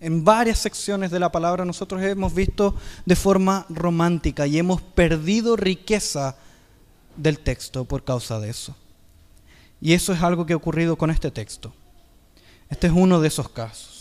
en 0.00 0.24
varias 0.24 0.58
secciones 0.58 1.10
de 1.10 1.18
la 1.18 1.32
palabra 1.32 1.64
nosotros 1.64 2.02
hemos 2.02 2.34
visto 2.34 2.74
de 3.04 3.16
forma 3.16 3.66
romántica 3.68 4.46
y 4.46 4.58
hemos 4.58 4.82
perdido 4.82 5.56
riqueza 5.56 6.36
del 7.16 7.38
texto 7.38 7.84
por 7.84 8.04
causa 8.04 8.38
de 8.38 8.50
eso. 8.50 8.76
Y 9.80 9.94
eso 9.94 10.12
es 10.12 10.22
algo 10.22 10.44
que 10.46 10.52
ha 10.52 10.56
ocurrido 10.56 10.96
con 10.96 11.10
este 11.10 11.30
texto. 11.30 11.72
Este 12.68 12.88
es 12.88 12.92
uno 12.94 13.20
de 13.20 13.28
esos 13.28 13.48
casos. 13.48 13.95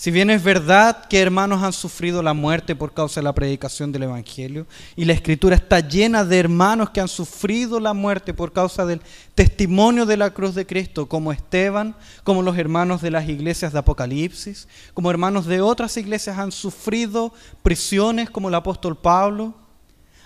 Si 0.00 0.10
bien 0.10 0.30
es 0.30 0.42
verdad 0.42 1.04
que 1.08 1.20
hermanos 1.20 1.62
han 1.62 1.74
sufrido 1.74 2.22
la 2.22 2.32
muerte 2.32 2.74
por 2.74 2.94
causa 2.94 3.20
de 3.20 3.24
la 3.24 3.34
predicación 3.34 3.92
del 3.92 4.04
Evangelio, 4.04 4.66
y 4.96 5.04
la 5.04 5.12
Escritura 5.12 5.54
está 5.54 5.80
llena 5.80 6.24
de 6.24 6.38
hermanos 6.38 6.88
que 6.88 7.02
han 7.02 7.08
sufrido 7.08 7.78
la 7.78 7.92
muerte 7.92 8.32
por 8.32 8.50
causa 8.50 8.86
del 8.86 9.02
testimonio 9.34 10.06
de 10.06 10.16
la 10.16 10.30
cruz 10.30 10.54
de 10.54 10.64
Cristo, 10.64 11.06
como 11.06 11.32
Esteban, 11.32 11.94
como 12.24 12.40
los 12.40 12.56
hermanos 12.56 13.02
de 13.02 13.10
las 13.10 13.28
iglesias 13.28 13.74
de 13.74 13.78
Apocalipsis, 13.78 14.68
como 14.94 15.10
hermanos 15.10 15.44
de 15.44 15.60
otras 15.60 15.94
iglesias 15.98 16.38
han 16.38 16.50
sufrido 16.50 17.34
prisiones, 17.62 18.30
como 18.30 18.48
el 18.48 18.54
apóstol 18.54 18.96
Pablo, 18.96 19.52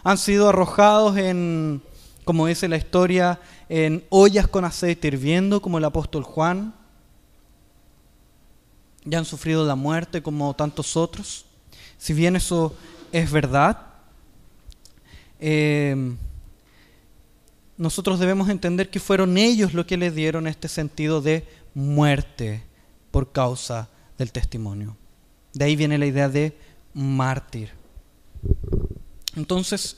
han 0.05 0.19
sido 0.19 0.51
arrojados 0.51 1.17
en, 1.17 1.83
como 2.25 2.47
dice 2.47 2.69
la 2.69 2.77
historia, 2.77 3.41
en 3.69 4.05
ollas 4.09 4.47
con 4.47 4.65
aceite 4.65 5.09
hirviendo, 5.09 5.61
como 5.61 5.79
el 5.79 5.85
apóstol 5.85 6.23
Juan 6.23 6.75
ya 9.05 9.19
han 9.19 9.25
sufrido 9.25 9.65
la 9.67 9.75
muerte 9.75 10.23
como 10.23 10.55
tantos 10.55 10.97
otros. 10.97 11.45
Si 11.99 12.13
bien 12.13 12.37
eso 12.37 12.75
es 13.13 13.31
verdad, 13.31 13.87
eh, 15.41 16.15
nosotros 17.77 18.19
debemos 18.19 18.49
entender 18.49 18.89
que 18.91 19.01
fueron 19.01 19.37
ellos 19.37 19.75
los 19.75 19.87
que 19.87 19.97
le 19.97 20.11
dieron 20.11 20.47
este 20.47 20.69
sentido 20.69 21.21
de 21.21 21.47
muerte 21.75 22.63
por 23.11 23.33
causa 23.33 23.89
del 24.17 24.33
testimonio. 24.33 24.97
De 25.53 25.65
ahí 25.65 25.77
viene 25.77 25.99
la 25.99 26.07
idea 26.07 26.29
de 26.29 26.57
mártir. 26.95 27.71
Entonces, 29.37 29.97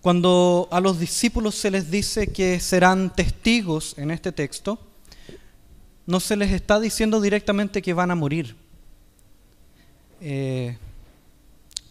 cuando 0.00 0.68
a 0.70 0.80
los 0.80 0.98
discípulos 0.98 1.54
se 1.54 1.70
les 1.70 1.90
dice 1.90 2.32
que 2.32 2.58
serán 2.58 3.14
testigos 3.14 3.96
en 3.98 4.10
este 4.10 4.32
texto, 4.32 4.78
no 6.06 6.20
se 6.20 6.36
les 6.36 6.52
está 6.52 6.80
diciendo 6.80 7.20
directamente 7.20 7.82
que 7.82 7.94
van 7.94 8.10
a 8.10 8.14
morir. 8.14 8.56
Eh, 10.20 10.76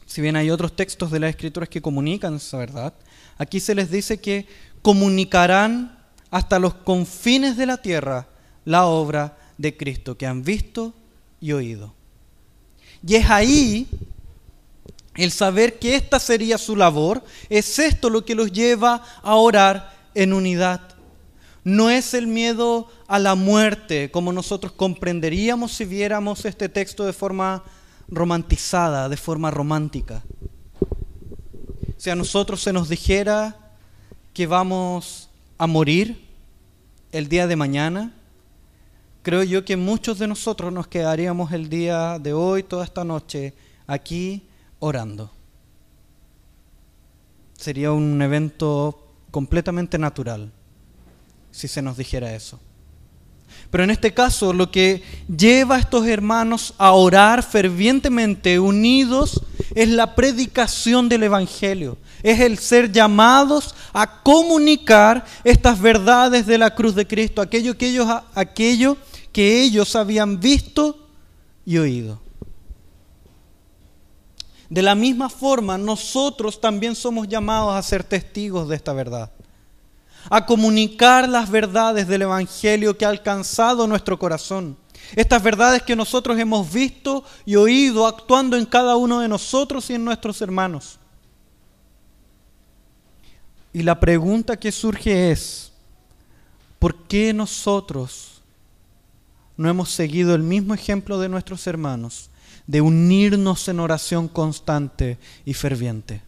si 0.06 0.22
bien 0.22 0.36
hay 0.36 0.50
otros 0.50 0.75
textos 0.75 1.12
de 1.12 1.20
las 1.20 1.30
escrituras 1.30 1.70
que 1.70 1.82
comunican 1.82 2.36
esa 2.36 2.58
verdad, 2.58 2.94
aquí 3.38 3.60
se 3.60 3.75
les 3.75 3.89
dice 3.89 4.20
que 4.20 4.48
comunicarán 4.82 5.98
hasta 6.30 6.60
los 6.60 6.74
confines 6.74 7.58
de 7.58 7.65
la 7.65 7.77
tierra 7.77 8.27
la 8.65 8.86
obra 8.86 9.38
de 9.58 9.75
Cristo 9.75 10.18
que 10.18 10.27
han 10.27 10.44
visto 10.44 10.94
y 11.39 11.51
oído. 11.53 11.94
Y 13.06 13.15
es 13.15 13.30
ahí 13.30 13.88
el 15.15 15.32
saber 15.32 15.80
que 15.80 15.96
esta 15.96 16.20
sería 16.20 16.58
su 16.58 16.75
labor, 16.75 17.24
es 17.50 17.80
esto 17.80 18.10
lo 18.10 18.24
que 18.24 18.36
los 18.36 18.51
lleva 18.51 19.03
a 19.22 19.36
orar 19.36 19.94
en 20.13 20.34
unidad. 20.34 20.82
No 21.63 21.89
es 21.91 22.13
el 22.13 22.25
miedo 22.25 22.88
a 23.08 23.20
la 23.20 23.36
muerte 23.36 24.10
como 24.10 24.34
nosotros 24.34 24.72
comprenderíamos 24.72 25.74
si 25.74 25.86
viéramos 25.86 26.46
este 26.46 26.70
texto 26.70 27.06
de 27.06 27.13
forma 27.13 27.63
romantizada, 28.08 29.10
de 29.10 29.18
forma 29.18 29.51
romántica. 29.51 30.24
Si 31.98 32.10
a 32.10 32.15
nosotros 32.15 32.63
se 32.63 32.74
nos 32.74 32.89
dijera 32.89 33.56
que 34.34 34.48
vamos 34.48 35.30
a 35.60 35.68
morir 35.68 36.27
el 37.12 37.27
día 37.30 37.46
de 37.46 37.56
mañana, 37.56 38.12
creo 39.22 39.44
yo 39.44 39.63
que 39.63 39.77
muchos 39.77 40.18
de 40.18 40.27
nosotros 40.27 40.74
nos 40.74 40.88
quedaríamos 40.88 41.51
el 41.51 41.70
día 41.70 42.18
de 42.18 42.34
hoy, 42.34 42.63
toda 42.63 42.86
esta 42.86 43.03
noche, 43.03 43.53
aquí 43.86 44.48
orando. 44.80 45.30
Sería 47.56 47.91
un 47.91 48.20
evento 48.20 49.13
completamente 49.30 50.00
natural 50.00 50.51
si 51.51 51.67
se 51.67 51.81
nos 51.81 51.98
dijera 51.98 52.34
eso. 52.34 52.60
Pero 53.70 53.86
en 53.86 53.89
este 53.89 54.13
caso 54.13 54.51
lo 54.51 54.70
que 54.70 55.01
lleva 55.27 55.75
a 55.75 55.79
estos 55.79 56.05
hermanos 56.05 56.74
a 56.77 56.91
orar 56.91 57.41
fervientemente 57.41 58.60
unidos 58.60 59.41
es 59.74 59.88
la 59.88 60.13
predicación 60.13 61.08
del 61.08 61.24
Evangelio. 61.24 61.98
Es 62.22 62.41
el 62.41 62.58
ser 62.58 62.91
llamados 62.91 63.74
a 63.93 64.22
comunicar 64.22 65.25
estas 65.43 65.79
verdades 65.79 66.46
de 66.46 66.58
la 66.58 66.75
cruz 66.75 66.96
de 66.96 67.08
Cristo, 67.08 67.41
aquello 67.41 67.77
que 67.77 67.88
ellos, 67.88 68.08
aquello 68.36 68.98
que 69.31 69.62
ellos 69.62 69.96
habían 69.96 70.39
visto 70.39 71.08
y 71.65 71.77
oído. 71.77 72.20
De 74.70 74.81
la 74.81 74.96
misma 74.96 75.29
forma, 75.29 75.77
nosotros 75.77 76.60
también 76.60 76.96
somos 76.96 77.27
llamados 77.27 77.74
a 77.74 77.81
ser 77.81 78.03
testigos 78.03 78.67
de 78.67 78.75
esta 78.75 78.93
verdad 78.93 79.31
a 80.29 80.45
comunicar 80.45 81.27
las 81.27 81.49
verdades 81.49 82.07
del 82.07 82.23
Evangelio 82.23 82.97
que 82.97 83.05
ha 83.05 83.09
alcanzado 83.09 83.87
nuestro 83.87 84.17
corazón. 84.19 84.77
Estas 85.15 85.43
verdades 85.43 85.81
que 85.81 85.95
nosotros 85.95 86.39
hemos 86.39 86.71
visto 86.71 87.23
y 87.45 87.55
oído 87.55 88.07
actuando 88.07 88.55
en 88.55 88.65
cada 88.65 88.95
uno 88.95 89.19
de 89.19 89.27
nosotros 89.27 89.89
y 89.89 89.95
en 89.95 90.05
nuestros 90.05 90.41
hermanos. 90.41 90.99
Y 93.73 93.83
la 93.83 93.99
pregunta 93.99 94.57
que 94.57 94.71
surge 94.71 95.31
es, 95.31 95.71
¿por 96.79 96.95
qué 97.07 97.33
nosotros 97.33 98.41
no 99.57 99.69
hemos 99.69 99.89
seguido 99.91 100.35
el 100.35 100.43
mismo 100.43 100.73
ejemplo 100.73 101.19
de 101.19 101.29
nuestros 101.29 101.67
hermanos 101.67 102.29
de 102.67 102.81
unirnos 102.81 103.67
en 103.67 103.79
oración 103.79 104.27
constante 104.27 105.17
y 105.45 105.53
ferviente? 105.53 106.21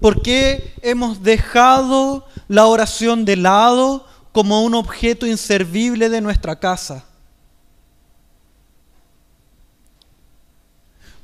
¿Por 0.00 0.22
qué 0.22 0.74
hemos 0.82 1.22
dejado 1.22 2.26
la 2.48 2.66
oración 2.66 3.24
de 3.24 3.36
lado 3.36 4.06
como 4.32 4.62
un 4.62 4.74
objeto 4.74 5.26
inservible 5.26 6.08
de 6.08 6.20
nuestra 6.20 6.58
casa? 6.58 7.04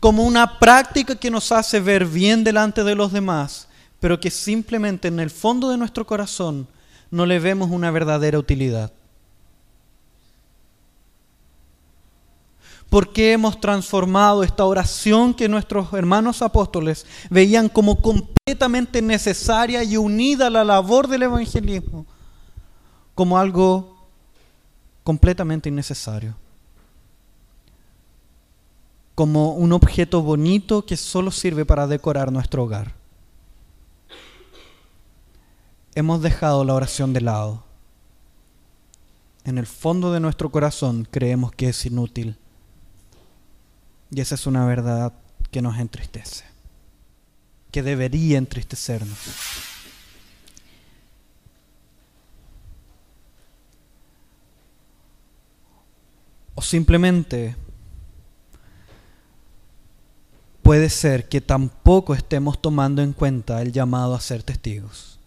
Como 0.01 0.25
una 0.25 0.59
práctica 0.59 1.15
que 1.15 1.31
nos 1.31 1.53
hace 1.53 1.79
ver 1.81 2.07
bien 2.07 2.43
delante 2.43 2.83
de 2.83 2.95
los 2.95 3.13
demás, 3.13 3.69
pero 4.01 4.19
que 4.19 4.31
simplemente 4.31 5.09
en 5.09 5.21
el 5.21 5.31
fondo 5.31 5.69
de 5.69 5.77
nuestro 5.77 6.07
corazón 6.07 6.67
no 7.11 7.27
le 7.27 7.39
vemos 7.39 7.71
una 7.71 7.91
verdadera 7.91 8.39
utilidad. 8.39 8.91
¿Por 12.93 13.11
qué 13.11 13.33
hemos 13.33 13.59
transformado 13.59 14.43
esta 14.43 14.67
oración 14.67 15.33
que 15.33 15.49
nuestros 15.49 15.91
hermanos 15.95 16.43
apóstoles 16.43 17.07
veían 17.31 17.71
como 17.71 18.03
completamente 18.03 19.01
necesaria 19.01 19.83
y 19.83 19.97
unida 19.97 20.49
a 20.49 20.51
la 20.51 20.63
labor 20.63 21.09
del 21.09 21.23
evangelismo 21.23 22.05
como 23.15 23.39
algo 23.39 23.97
completamente 25.05 25.71
innecesario? 25.71 26.37
Como 29.15 29.55
un 29.55 29.73
objeto 29.73 30.21
bonito 30.21 30.85
que 30.85 30.99
solo 30.99 31.31
sirve 31.31 31.65
para 31.65 31.87
decorar 31.87 32.31
nuestro 32.31 32.65
hogar. 32.65 32.93
Hemos 35.95 36.21
dejado 36.21 36.63
la 36.63 36.75
oración 36.75 37.15
de 37.15 37.23
lado. 37.23 37.65
En 39.45 39.57
el 39.57 39.67
fondo 39.67 40.13
de 40.13 40.21
nuestro 40.21 40.51
corazón 40.51 41.09
creemos 41.11 41.53
que 41.53 41.71
es 41.71 41.87
inútil 41.87 42.37
y 44.15 44.21
esa 44.21 44.35
es 44.35 44.47
una 44.47 44.67
verdad 44.67 45.15
que 45.51 45.63
nos 45.63 45.79
entristece, 45.79 46.45
que 47.71 47.83
debería 47.83 48.37
entristecernos. 48.37 49.19
O 56.55 56.61
simplemente 56.61 57.57
puede 60.63 60.91
ser 60.91 61.31
que 61.31 61.41
tampoco 61.41 62.15
estemos 62.15 62.61
tomando 62.61 63.01
en 63.01 63.15
cuenta 63.15 63.63
el 63.63 63.73
llamado 63.73 64.15
a 64.15 64.21
ser 64.21 64.43
testigos. 64.43 65.19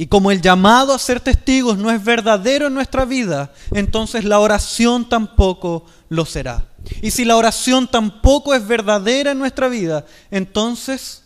Y 0.00 0.06
como 0.06 0.30
el 0.30 0.40
llamado 0.40 0.94
a 0.94 0.98
ser 0.98 1.20
testigos 1.20 1.76
no 1.76 1.90
es 1.90 2.02
verdadero 2.02 2.68
en 2.68 2.72
nuestra 2.72 3.04
vida, 3.04 3.52
entonces 3.70 4.24
la 4.24 4.40
oración 4.40 5.06
tampoco 5.06 5.84
lo 6.08 6.24
será. 6.24 6.70
Y 7.02 7.10
si 7.10 7.26
la 7.26 7.36
oración 7.36 7.86
tampoco 7.86 8.54
es 8.54 8.66
verdadera 8.66 9.32
en 9.32 9.38
nuestra 9.38 9.68
vida, 9.68 10.06
entonces, 10.30 11.24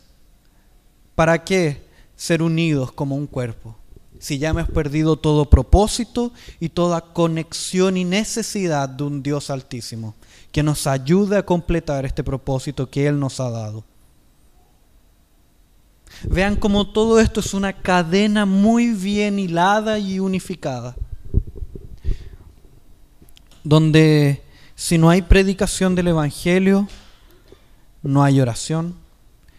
¿para 1.14 1.44
qué 1.44 1.86
ser 2.16 2.42
unidos 2.42 2.90
como 2.90 3.14
un 3.14 3.28
cuerpo? 3.28 3.76
Si 4.18 4.38
ya 4.38 4.48
hemos 4.48 4.68
perdido 4.68 5.14
todo 5.14 5.48
propósito 5.48 6.32
y 6.58 6.70
toda 6.70 7.00
conexión 7.00 7.96
y 7.96 8.02
necesidad 8.02 8.88
de 8.88 9.04
un 9.04 9.22
Dios 9.22 9.50
altísimo, 9.50 10.16
que 10.50 10.64
nos 10.64 10.88
ayude 10.88 11.36
a 11.36 11.46
completar 11.46 12.04
este 12.06 12.24
propósito 12.24 12.90
que 12.90 13.06
Él 13.06 13.20
nos 13.20 13.38
ha 13.38 13.50
dado. 13.50 13.84
Vean 16.22 16.56
cómo 16.56 16.86
todo 16.86 17.20
esto 17.20 17.40
es 17.40 17.54
una 17.54 17.72
cadena 17.72 18.46
muy 18.46 18.92
bien 18.92 19.38
hilada 19.38 19.98
y 19.98 20.20
unificada. 20.20 20.96
Donde 23.62 24.42
si 24.74 24.98
no 24.98 25.10
hay 25.10 25.22
predicación 25.22 25.94
del 25.94 26.08
Evangelio, 26.08 26.88
no 28.02 28.22
hay 28.22 28.40
oración. 28.40 28.94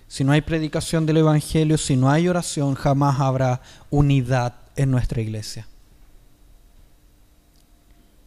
Si 0.07 0.23
no 0.23 0.31
hay 0.31 0.41
predicación 0.41 1.05
del 1.05 1.17
Evangelio, 1.17 1.77
si 1.77 1.95
no 1.95 2.09
hay 2.09 2.27
oración, 2.27 2.75
jamás 2.75 3.19
habrá 3.19 3.61
unidad 3.89 4.55
en 4.75 4.91
nuestra 4.91 5.21
iglesia. 5.21 5.67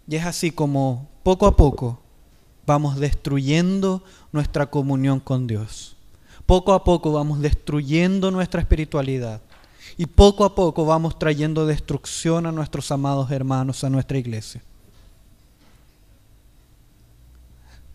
Y 0.07 0.17
es 0.17 0.25
así 0.25 0.51
como 0.51 1.09
poco 1.23 1.47
a 1.47 1.57
poco 1.57 2.01
vamos 2.67 2.99
destruyendo 2.99 4.03
nuestra 4.33 4.67
comunión 4.67 5.21
con 5.21 5.47
Dios 5.47 5.98
poco 6.49 6.73
a 6.73 6.83
poco 6.83 7.13
vamos 7.13 7.41
destruyendo 7.41 8.31
nuestra 8.31 8.63
espiritualidad 8.63 9.43
y 9.99 10.07
poco 10.07 10.47
a 10.47 10.55
poco 10.55 10.87
vamos 10.87 11.19
trayendo 11.19 11.67
destrucción 11.67 12.47
a 12.47 12.53
nuestros 12.53 12.91
amados 12.91 13.31
hermanos, 13.31 13.85
a 13.85 13.91
nuestra 13.91 14.17
iglesia. 14.17 14.63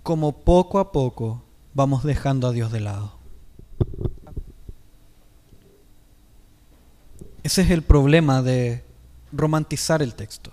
Como 0.03 0.33
poco 0.33 0.77
a 0.77 0.91
poco 0.91 1.41
vamos 1.73 2.03
dejando 2.03 2.45
a 2.47 2.51
Dios 2.51 2.71
de 2.71 2.81
lado. 2.81 3.13
Ese 7.41 7.63
es 7.63 7.71
el 7.71 7.81
problema 7.81 8.43
de 8.43 8.83
romantizar 9.31 10.03
el 10.03 10.13
texto. 10.13 10.51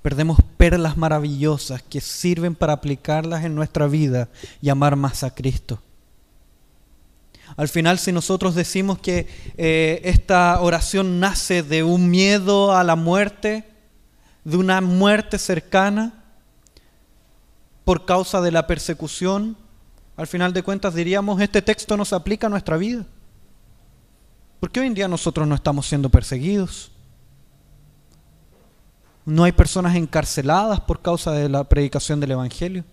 Perdemos 0.00 0.38
perlas 0.56 0.96
maravillosas 0.96 1.82
que 1.82 2.00
sirven 2.00 2.54
para 2.54 2.74
aplicarlas 2.74 3.42
en 3.42 3.56
nuestra 3.56 3.88
vida 3.88 4.28
y 4.62 4.68
amar 4.68 4.94
más 4.94 5.24
a 5.24 5.34
Cristo. 5.34 5.80
Al 7.56 7.68
final, 7.68 7.98
si 7.98 8.10
nosotros 8.10 8.54
decimos 8.54 8.98
que 8.98 9.28
eh, 9.56 10.00
esta 10.04 10.60
oración 10.60 11.20
nace 11.20 11.62
de 11.62 11.82
un 11.82 12.10
miedo 12.10 12.74
a 12.74 12.82
la 12.82 12.96
muerte, 12.96 13.64
de 14.42 14.56
una 14.56 14.80
muerte 14.80 15.38
cercana, 15.38 16.24
por 17.84 18.04
causa 18.06 18.40
de 18.40 18.50
la 18.50 18.66
persecución, 18.66 19.56
al 20.16 20.26
final 20.26 20.52
de 20.52 20.62
cuentas 20.62 20.94
diríamos, 20.94 21.40
este 21.40 21.62
texto 21.62 21.96
no 21.96 22.04
se 22.04 22.14
aplica 22.14 22.46
a 22.46 22.50
nuestra 22.50 22.76
vida. 22.76 23.04
Porque 24.58 24.80
hoy 24.80 24.86
en 24.86 24.94
día 24.94 25.08
nosotros 25.08 25.46
no 25.46 25.54
estamos 25.54 25.86
siendo 25.86 26.08
perseguidos. 26.08 26.90
No 29.24 29.44
hay 29.44 29.52
personas 29.52 29.94
encarceladas 29.94 30.80
por 30.80 31.02
causa 31.02 31.32
de 31.32 31.48
la 31.48 31.64
predicación 31.64 32.20
del 32.20 32.32
Evangelio. 32.32 32.84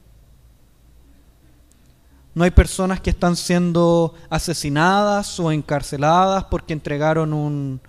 No 2.33 2.45
hay 2.45 2.51
personas 2.51 3.01
que 3.01 3.09
están 3.09 3.35
siendo 3.35 4.13
asesinadas 4.29 5.39
o 5.39 5.51
encarceladas 5.51 6.45
porque 6.45 6.73
entregaron 6.73 7.33
un, 7.33 7.81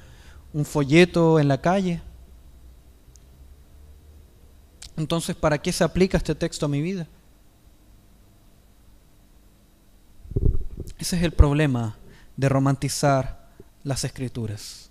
folleto 0.64 1.38
en 1.38 1.48
la 1.48 1.60
calle. 1.60 2.02
Entonces, 4.96 5.36
¿para 5.36 5.58
qué 5.58 5.72
se 5.72 5.84
aplica 5.84 6.18
este 6.18 6.34
texto 6.34 6.66
a 6.66 6.68
mi 6.68 6.82
vida? 6.82 7.06
Ese 10.98 11.16
es 11.16 11.22
el 11.22 11.32
problema 11.32 11.96
de 12.36 12.48
romantizar 12.48 13.48
las 13.84 14.04
escrituras, 14.04 14.90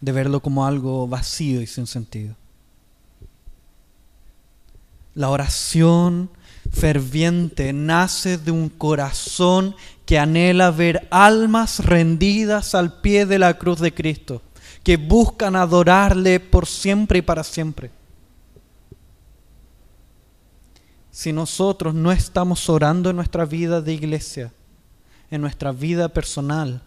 de 0.00 0.12
verlo 0.12 0.40
como 0.40 0.66
algo 0.66 1.08
vacío 1.08 1.60
y 1.60 1.66
sin 1.66 1.86
sentido. 1.86 2.36
La 5.14 5.30
oración 5.30 6.30
ferviente 6.74 7.72
nace 7.72 8.36
de 8.36 8.50
un 8.50 8.68
corazón 8.68 9.74
que 10.04 10.18
anhela 10.18 10.70
ver 10.70 11.08
almas 11.10 11.84
rendidas 11.84 12.74
al 12.74 13.00
pie 13.00 13.24
de 13.24 13.38
la 13.38 13.54
cruz 13.54 13.80
de 13.80 13.94
Cristo, 13.94 14.42
que 14.82 14.96
buscan 14.96 15.56
adorarle 15.56 16.40
por 16.40 16.66
siempre 16.66 17.20
y 17.20 17.22
para 17.22 17.42
siempre. 17.42 17.90
Si 21.10 21.32
nosotros 21.32 21.94
no 21.94 22.12
estamos 22.12 22.68
orando 22.68 23.08
en 23.08 23.16
nuestra 23.16 23.44
vida 23.44 23.80
de 23.80 23.94
iglesia, 23.94 24.52
en 25.30 25.40
nuestra 25.40 25.72
vida 25.72 26.08
personal, 26.08 26.82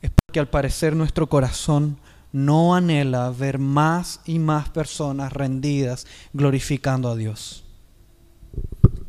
es 0.00 0.10
porque 0.10 0.40
al 0.40 0.48
parecer 0.48 0.96
nuestro 0.96 1.28
corazón 1.28 1.98
no 2.32 2.74
anhela 2.74 3.30
ver 3.30 3.58
más 3.58 4.20
y 4.24 4.38
más 4.38 4.70
personas 4.70 5.32
rendidas 5.32 6.06
glorificando 6.32 7.10
a 7.10 7.16
Dios. 7.16 7.61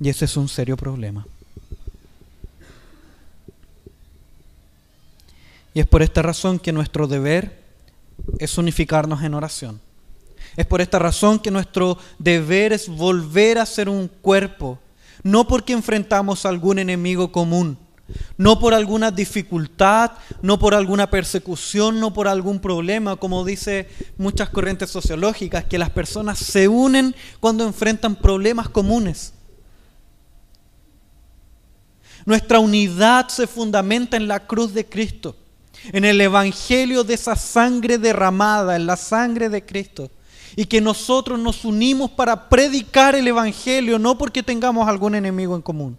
Y 0.03 0.09
ese 0.09 0.25
es 0.25 0.35
un 0.35 0.49
serio 0.49 0.75
problema. 0.75 1.25
Y 5.73 5.79
es 5.79 5.87
por 5.87 6.01
esta 6.01 6.21
razón 6.21 6.59
que 6.59 6.73
nuestro 6.73 7.07
deber 7.07 7.63
es 8.37 8.57
unificarnos 8.57 9.23
en 9.23 9.33
oración. 9.33 9.79
Es 10.57 10.65
por 10.65 10.81
esta 10.81 10.99
razón 10.99 11.39
que 11.39 11.51
nuestro 11.51 11.97
deber 12.19 12.73
es 12.73 12.89
volver 12.89 13.57
a 13.57 13.65
ser 13.65 13.87
un 13.87 14.09
cuerpo, 14.09 14.77
no 15.23 15.47
porque 15.47 15.71
enfrentamos 15.71 16.45
algún 16.45 16.79
enemigo 16.79 17.31
común, 17.31 17.77
No 18.35 18.59
por 18.59 18.73
alguna 18.73 19.09
dificultad, 19.09 20.11
no 20.41 20.59
por 20.59 20.75
alguna 20.75 21.09
persecución, 21.09 22.01
no 22.01 22.13
por 22.13 22.27
algún 22.27 22.59
problema, 22.59 23.15
como 23.15 23.45
dice 23.45 23.87
muchas 24.17 24.49
corrientes 24.49 24.89
sociológicas, 24.89 25.63
que 25.63 25.77
las 25.77 25.91
personas 25.91 26.39
se 26.39 26.67
unen 26.67 27.15
cuando 27.39 27.65
enfrentan 27.65 28.17
problemas 28.17 28.67
comunes. 28.67 29.33
Nuestra 32.25 32.59
unidad 32.59 33.27
se 33.27 33.47
fundamenta 33.47 34.17
en 34.17 34.27
la 34.27 34.39
cruz 34.39 34.73
de 34.73 34.85
Cristo, 34.85 35.35
en 35.91 36.05
el 36.05 36.21
Evangelio 36.21 37.03
de 37.03 37.15
esa 37.15 37.35
sangre 37.35 37.97
derramada, 37.97 38.75
en 38.75 38.85
la 38.85 38.95
sangre 38.95 39.49
de 39.49 39.65
Cristo. 39.65 40.09
Y 40.55 40.65
que 40.65 40.79
nosotros 40.79 41.39
nos 41.39 41.65
unimos 41.65 42.11
para 42.11 42.47
predicar 42.47 43.15
el 43.15 43.27
Evangelio, 43.27 43.99
no 43.99 44.17
porque 44.17 44.43
tengamos 44.43 44.87
algún 44.87 45.15
enemigo 45.15 45.55
en 45.55 45.61
común, 45.61 45.97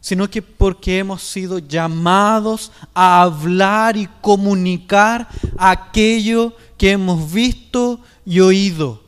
sino 0.00 0.28
que 0.28 0.42
porque 0.42 0.98
hemos 0.98 1.22
sido 1.22 1.60
llamados 1.60 2.72
a 2.92 3.22
hablar 3.22 3.96
y 3.96 4.08
comunicar 4.20 5.28
aquello 5.56 6.54
que 6.76 6.90
hemos 6.90 7.32
visto 7.32 8.00
y 8.26 8.40
oído, 8.40 9.04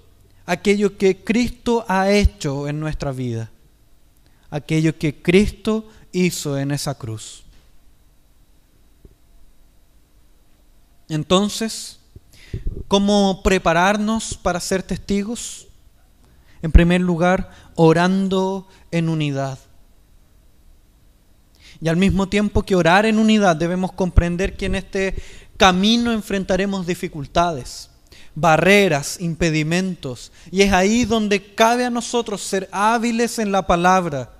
aquello 0.46 0.96
que 0.96 1.24
Cristo 1.24 1.84
ha 1.88 2.10
hecho 2.10 2.68
en 2.68 2.78
nuestra 2.78 3.10
vida 3.10 3.51
aquello 4.52 4.96
que 4.96 5.20
Cristo 5.20 5.88
hizo 6.12 6.58
en 6.58 6.70
esa 6.70 6.94
cruz. 6.94 7.42
Entonces, 11.08 11.98
¿cómo 12.86 13.42
prepararnos 13.42 14.34
para 14.34 14.60
ser 14.60 14.82
testigos? 14.82 15.66
En 16.60 16.70
primer 16.70 17.00
lugar, 17.00 17.50
orando 17.74 18.68
en 18.90 19.08
unidad. 19.08 19.58
Y 21.80 21.88
al 21.88 21.96
mismo 21.96 22.28
tiempo 22.28 22.62
que 22.62 22.76
orar 22.76 23.06
en 23.06 23.18
unidad, 23.18 23.56
debemos 23.56 23.92
comprender 23.92 24.56
que 24.56 24.66
en 24.66 24.74
este 24.76 25.16
camino 25.56 26.12
enfrentaremos 26.12 26.86
dificultades 26.86 27.88
barreras, 28.34 29.20
impedimentos. 29.20 30.32
Y 30.50 30.62
es 30.62 30.72
ahí 30.72 31.04
donde 31.04 31.54
cabe 31.54 31.84
a 31.84 31.90
nosotros 31.90 32.40
ser 32.40 32.66
hábiles 32.72 33.38
en 33.38 33.52
la 33.52 33.66
palabra 33.66 34.30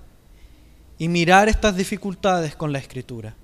y 1.03 1.09
mirar 1.09 1.49
estas 1.49 1.75
dificultades 1.75 2.55
con 2.55 2.71
la 2.71 2.79
escritura. 2.79 3.35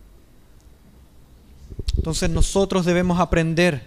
Entonces 1.98 2.30
nosotros 2.30 2.86
debemos 2.86 3.20
aprender 3.20 3.84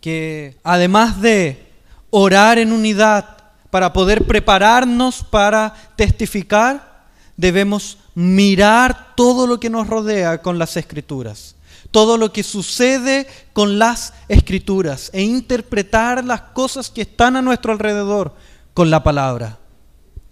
que 0.00 0.58
además 0.64 1.22
de 1.22 1.64
orar 2.10 2.58
en 2.58 2.72
unidad 2.72 3.52
para 3.70 3.92
poder 3.92 4.26
prepararnos 4.26 5.22
para 5.22 5.72
testificar, 5.94 7.06
debemos 7.36 7.98
mirar 8.16 9.14
todo 9.14 9.46
lo 9.46 9.60
que 9.60 9.70
nos 9.70 9.86
rodea 9.86 10.42
con 10.42 10.58
las 10.58 10.76
escrituras, 10.76 11.54
todo 11.92 12.18
lo 12.18 12.32
que 12.32 12.42
sucede 12.42 13.28
con 13.52 13.78
las 13.78 14.14
escrituras 14.26 15.10
e 15.12 15.22
interpretar 15.22 16.24
las 16.24 16.40
cosas 16.40 16.90
que 16.90 17.02
están 17.02 17.36
a 17.36 17.42
nuestro 17.42 17.70
alrededor 17.70 18.34
con 18.74 18.90
la 18.90 19.04
palabra. 19.04 19.60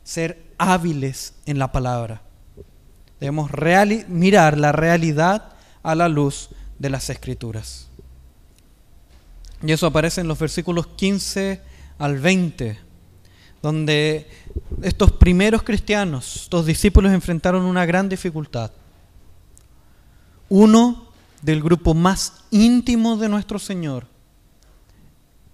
Ser 0.03 0.50
hábiles 0.61 1.35
en 1.47 1.59
la 1.59 1.73
palabra. 1.73 2.21
Debemos 3.19 3.51
mirar 4.09 4.59
la 4.59 4.73
realidad 4.73 5.55
a 5.83 5.95
la 5.95 6.09
luz 6.09 6.51
de 6.79 6.91
las 6.91 7.09
escrituras. 7.09 7.89
Y 9.63 9.73
eso 9.73 9.87
aparece 9.87 10.21
en 10.21 10.29
los 10.29 10.39
versículos 10.39 10.87
15 10.87 11.61
al 11.99 12.19
20, 12.19 12.79
donde 13.63 14.29
estos 14.83 15.13
primeros 15.13 15.63
cristianos, 15.63 16.37
estos 16.37 16.67
discípulos 16.67 17.13
enfrentaron 17.13 17.65
una 17.65 17.87
gran 17.87 18.09
dificultad. 18.09 18.71
Uno 20.51 21.09
del 21.41 21.63
grupo 21.63 21.95
más 21.95 22.45
íntimo 22.51 23.17
de 23.17 23.29
nuestro 23.29 23.59
Señor 23.59 24.07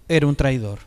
era 0.08 0.26
un 0.26 0.34
traidor. 0.34 0.80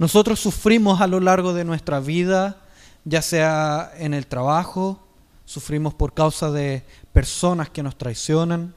Nosotros 0.00 0.40
sufrimos 0.40 1.02
a 1.02 1.06
lo 1.06 1.20
largo 1.20 1.52
de 1.52 1.62
nuestra 1.62 2.00
vida, 2.00 2.62
ya 3.04 3.20
sea 3.20 3.92
en 3.98 4.14
el 4.14 4.26
trabajo, 4.26 4.98
sufrimos 5.44 5.92
por 5.92 6.14
causa 6.14 6.50
de 6.50 6.84
personas 7.12 7.68
que 7.68 7.82
nos 7.82 7.98
traicionan, 7.98 8.74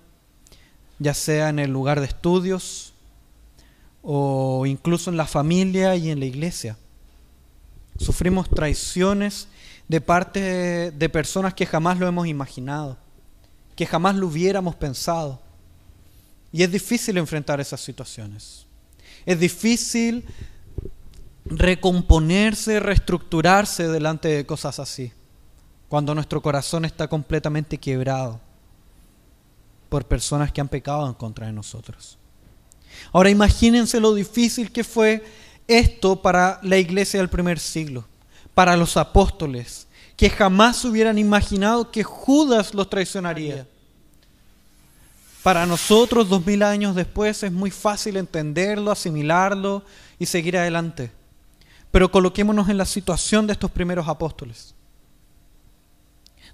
ya 0.99 1.13
sea 1.13 1.47
en 1.47 1.59
el 1.59 1.71
lugar 1.71 2.01
de 2.01 2.07
estudios 2.07 2.91
o 4.01 4.65
incluso 4.65 5.09
en 5.09 5.15
la 5.15 5.25
familia 5.25 5.95
y 5.95 6.09
en 6.09 6.19
la 6.19 6.25
iglesia. 6.25 6.75
Sufrimos 7.97 8.49
traiciones 8.49 9.47
de 9.87 10.01
parte 10.01 10.91
de 10.91 11.07
personas 11.07 11.53
que 11.53 11.65
jamás 11.65 11.99
lo 11.99 12.05
hemos 12.05 12.27
imaginado, 12.27 12.97
que 13.77 13.85
jamás 13.85 14.17
lo 14.17 14.27
hubiéramos 14.27 14.75
pensado. 14.75 15.41
Y 16.51 16.63
es 16.63 16.71
difícil 16.73 17.17
enfrentar 17.17 17.61
esas 17.61 17.79
situaciones. 17.79 18.65
Es 19.25 19.39
difícil 19.39 20.25
recomponerse, 21.45 22.79
reestructurarse 22.79 23.87
delante 23.87 24.29
de 24.29 24.45
cosas 24.45 24.79
así, 24.79 25.11
cuando 25.89 26.15
nuestro 26.15 26.41
corazón 26.41 26.85
está 26.85 27.07
completamente 27.07 27.77
quebrado 27.77 28.39
por 29.89 30.05
personas 30.05 30.51
que 30.51 30.61
han 30.61 30.69
pecado 30.69 31.07
en 31.07 31.13
contra 31.13 31.47
de 31.47 31.53
nosotros. 31.53 32.17
Ahora 33.11 33.29
imagínense 33.29 33.99
lo 33.99 34.13
difícil 34.13 34.71
que 34.71 34.83
fue 34.83 35.23
esto 35.67 36.21
para 36.21 36.59
la 36.63 36.77
iglesia 36.77 37.19
del 37.19 37.29
primer 37.29 37.59
siglo, 37.59 38.05
para 38.53 38.77
los 38.77 38.97
apóstoles, 38.97 39.87
que 40.15 40.29
jamás 40.29 40.83
hubieran 40.85 41.17
imaginado 41.17 41.91
que 41.91 42.03
Judas 42.03 42.73
los 42.73 42.89
traicionaría. 42.89 43.67
Para 45.41 45.65
nosotros, 45.65 46.29
dos 46.29 46.45
mil 46.45 46.63
años 46.63 46.95
después, 46.95 47.43
es 47.43 47.51
muy 47.51 47.69
fácil 47.69 48.15
entenderlo, 48.17 48.91
asimilarlo 48.91 49.83
y 50.17 50.25
seguir 50.25 50.57
adelante. 50.57 51.11
Pero 51.93 52.09
coloquémonos 52.09 52.69
en 52.69 52.77
la 52.79 52.87
situación 52.87 53.45
de 53.45 53.53
estos 53.53 53.69
primeros 53.69 54.07
apóstoles, 54.07 54.73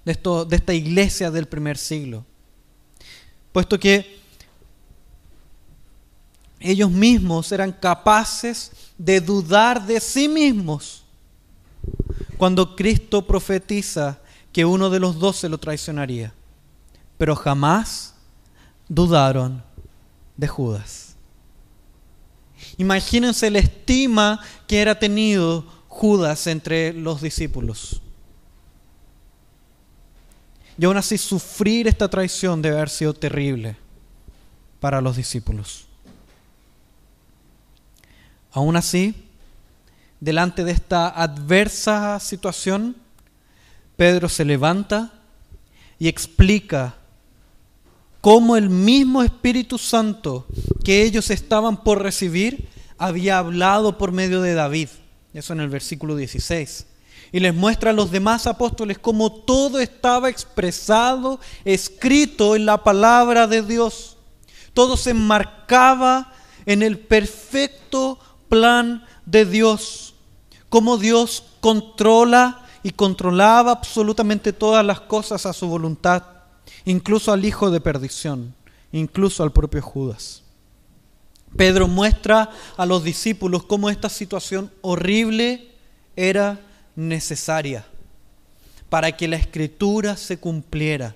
de, 0.04 0.12
esta 0.50 0.74
iglesia 0.74 1.30
del 1.30 1.48
primer 1.48 1.78
siglo. 1.78 2.26
Puesto 3.50 3.80
que 3.80 4.20
ellos 6.58 6.90
mismos 6.90 7.50
eran 7.52 7.72
capaces 7.72 8.70
de 8.98 9.18
dudar 9.18 9.86
de 9.86 9.98
sí 9.98 10.28
mismos 10.28 11.04
cuando 12.36 12.76
Cristo 12.76 13.26
profetiza 13.26 14.18
que 14.52 14.66
uno 14.66 14.90
de 14.90 15.00
los 15.00 15.18
dos 15.18 15.38
se 15.38 15.48
lo 15.48 15.56
traicionaría. 15.56 16.34
Pero 17.16 17.34
jamás 17.34 18.12
dudaron 18.90 19.64
de 20.36 20.48
Judas. 20.48 21.09
Imagínense 22.80 23.50
la 23.50 23.58
estima 23.58 24.40
que 24.66 24.80
era 24.80 24.98
tenido 24.98 25.66
Judas 25.86 26.46
entre 26.46 26.94
los 26.94 27.20
discípulos. 27.20 28.00
Y 30.78 30.86
aún 30.86 30.96
así 30.96 31.18
sufrir 31.18 31.88
esta 31.88 32.08
traición 32.08 32.62
debe 32.62 32.76
haber 32.76 32.88
sido 32.88 33.12
terrible 33.12 33.76
para 34.80 35.02
los 35.02 35.18
discípulos. 35.18 35.84
Aún 38.50 38.76
así, 38.76 39.14
delante 40.18 40.64
de 40.64 40.72
esta 40.72 41.06
adversa 41.10 42.18
situación, 42.18 42.96
Pedro 43.96 44.26
se 44.30 44.46
levanta 44.46 45.12
y 45.98 46.08
explica 46.08 46.94
cómo 48.22 48.56
el 48.56 48.70
mismo 48.70 49.22
Espíritu 49.22 49.76
Santo 49.76 50.46
que 50.82 51.02
ellos 51.02 51.28
estaban 51.28 51.84
por 51.84 52.02
recibir 52.02 52.69
había 53.00 53.38
hablado 53.38 53.98
por 53.98 54.12
medio 54.12 54.40
de 54.40 54.54
David. 54.54 54.88
Eso 55.34 55.52
en 55.52 55.60
el 55.60 55.68
versículo 55.68 56.14
16. 56.14 56.86
Y 57.32 57.40
les 57.40 57.54
muestra 57.54 57.90
a 57.90 57.94
los 57.94 58.12
demás 58.12 58.46
apóstoles 58.46 58.98
cómo 58.98 59.32
todo 59.32 59.80
estaba 59.80 60.28
expresado, 60.28 61.40
escrito 61.64 62.54
en 62.54 62.66
la 62.66 62.84
palabra 62.84 63.48
de 63.48 63.62
Dios. 63.62 64.16
Todo 64.74 64.96
se 64.96 65.10
enmarcaba 65.10 66.32
en 66.66 66.82
el 66.82 66.98
perfecto 66.98 68.18
plan 68.48 69.04
de 69.26 69.44
Dios. 69.46 70.14
Cómo 70.68 70.96
Dios 70.96 71.44
controla 71.60 72.66
y 72.82 72.90
controlaba 72.90 73.72
absolutamente 73.72 74.52
todas 74.52 74.84
las 74.84 75.00
cosas 75.00 75.46
a 75.46 75.52
su 75.52 75.66
voluntad 75.66 76.22
incluso 76.84 77.32
al 77.32 77.44
hijo 77.44 77.70
de 77.70 77.80
perdición, 77.80 78.54
incluso 78.92 79.42
al 79.42 79.52
propio 79.52 79.82
Judas. 79.82 80.42
Pedro 81.56 81.88
muestra 81.88 82.50
a 82.76 82.86
los 82.86 83.04
discípulos 83.04 83.64
cómo 83.64 83.90
esta 83.90 84.08
situación 84.08 84.70
horrible 84.82 85.68
era 86.16 86.60
necesaria 86.96 87.84
para 88.88 89.16
que 89.16 89.28
la 89.28 89.36
escritura 89.36 90.16
se 90.16 90.38
cumpliera, 90.38 91.14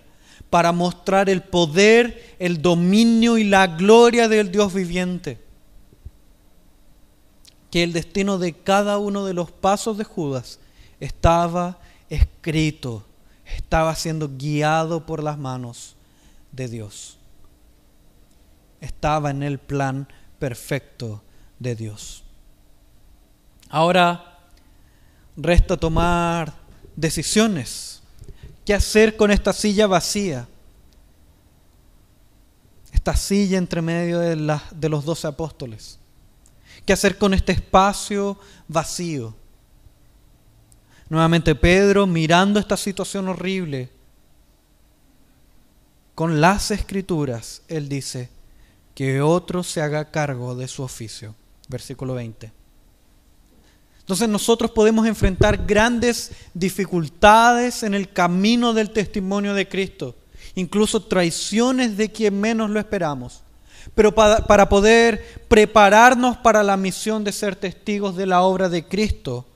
para 0.48 0.72
mostrar 0.72 1.28
el 1.28 1.42
poder, 1.42 2.36
el 2.38 2.62
dominio 2.62 3.36
y 3.36 3.44
la 3.44 3.66
gloria 3.66 4.28
del 4.28 4.50
Dios 4.50 4.72
viviente. 4.72 5.42
que 7.70 7.82
el 7.82 7.92
destino 7.92 8.38
de 8.38 8.52
cada 8.52 8.98
uno 8.98 9.24
de 9.24 9.34
los 9.34 9.50
pasos 9.50 9.98
de 9.98 10.04
Judas 10.04 10.60
estaba 11.00 11.80
escrito, 12.08 13.04
estaba 13.44 13.96
siendo 13.96 14.28
guiado 14.28 15.04
por 15.04 15.24
las 15.24 15.38
manos 15.38 15.96
de 16.52 16.68
Dios. 16.68 17.18
Estaba 18.80 19.30
en 19.30 19.42
el 19.42 19.58
plan 19.58 20.06
perfecto 20.44 21.22
de 21.58 21.74
Dios. 21.74 22.22
Ahora 23.70 24.40
resta 25.38 25.74
tomar 25.74 26.52
decisiones. 26.94 28.02
¿Qué 28.62 28.74
hacer 28.74 29.16
con 29.16 29.30
esta 29.30 29.54
silla 29.54 29.86
vacía? 29.86 30.46
Esta 32.92 33.16
silla 33.16 33.56
entre 33.56 33.80
medio 33.80 34.18
de, 34.18 34.60
de 34.72 34.88
los 34.90 35.06
doce 35.06 35.26
apóstoles. 35.26 35.98
¿Qué 36.84 36.92
hacer 36.92 37.16
con 37.16 37.32
este 37.32 37.52
espacio 37.52 38.38
vacío? 38.68 39.34
Nuevamente 41.08 41.54
Pedro, 41.54 42.06
mirando 42.06 42.60
esta 42.60 42.76
situación 42.76 43.28
horrible, 43.28 43.88
con 46.14 46.42
las 46.42 46.70
escrituras, 46.70 47.62
él 47.66 47.88
dice, 47.88 48.28
que 48.94 49.20
otro 49.20 49.62
se 49.62 49.80
haga 49.80 50.10
cargo 50.10 50.54
de 50.54 50.68
su 50.68 50.82
oficio. 50.82 51.34
Versículo 51.68 52.14
20. 52.14 52.52
Entonces 54.00 54.28
nosotros 54.28 54.70
podemos 54.70 55.06
enfrentar 55.06 55.64
grandes 55.66 56.30
dificultades 56.52 57.82
en 57.82 57.94
el 57.94 58.12
camino 58.12 58.74
del 58.74 58.90
testimonio 58.90 59.54
de 59.54 59.66
Cristo, 59.66 60.14
incluso 60.54 61.02
traiciones 61.02 61.96
de 61.96 62.12
quien 62.12 62.38
menos 62.38 62.68
lo 62.68 62.78
esperamos. 62.78 63.40
Pero 63.94 64.14
para, 64.14 64.46
para, 64.46 64.68
poder 64.68 65.42
prepararnos 65.48 66.36
para 66.36 66.62
la 66.62 66.76
misión 66.76 67.24
de 67.24 67.32
ser 67.32 67.56
testigos 67.56 68.14
de 68.14 68.26
la 68.26 68.42
obra 68.42 68.68
de 68.68 68.86
Cristo 68.86 69.46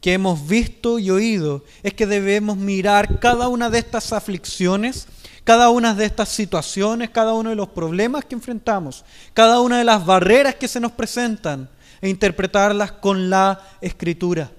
que 0.00 0.12
hemos 0.12 0.46
visto 0.46 1.00
y 1.00 1.10
oído, 1.10 1.64
es 1.82 1.92
que 1.92 2.06
debemos 2.06 2.56
mirar 2.56 3.18
cada 3.18 3.48
una 3.48 3.68
de 3.68 3.80
estas 3.80 4.12
aflicciones, 4.12 5.08
cada 5.48 5.70
una 5.70 5.94
de 5.94 6.04
estas 6.04 6.28
situaciones, 6.28 7.08
cada 7.08 7.32
uno 7.32 7.48
de 7.48 7.56
los 7.56 7.70
problemas 7.70 8.22
que 8.26 8.34
enfrentamos, 8.34 9.02
cada 9.32 9.62
una 9.62 9.78
de 9.78 9.84
las 9.84 10.04
barreras 10.04 10.56
que 10.56 10.68
se 10.68 10.78
nos 10.78 10.92
presentan 10.92 11.70
e 12.02 12.10
interpretarlas 12.10 12.92
con 12.92 13.30
la 13.30 13.58
escritura, 13.80 14.52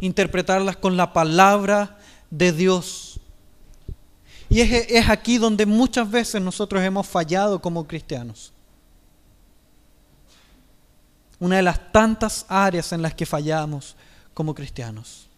interpretarlas 0.00 0.78
con 0.78 0.96
la 0.96 1.12
palabra 1.12 1.96
de 2.28 2.50
Dios. 2.50 3.20
Y 4.48 4.62
es, 4.62 4.90
es 4.90 5.08
aquí 5.08 5.38
donde 5.38 5.64
muchas 5.64 6.10
veces 6.10 6.42
nosotros 6.42 6.82
hemos 6.82 7.06
fallado 7.06 7.62
como 7.62 7.86
cristianos. 7.86 8.52
Una 11.38 11.58
de 11.58 11.62
las 11.62 11.92
tantas 11.92 12.46
áreas 12.48 12.92
en 12.92 13.00
las 13.00 13.14
que 13.14 13.26
fallamos 13.26 13.94
como 14.34 14.56
cristianos 14.56 15.28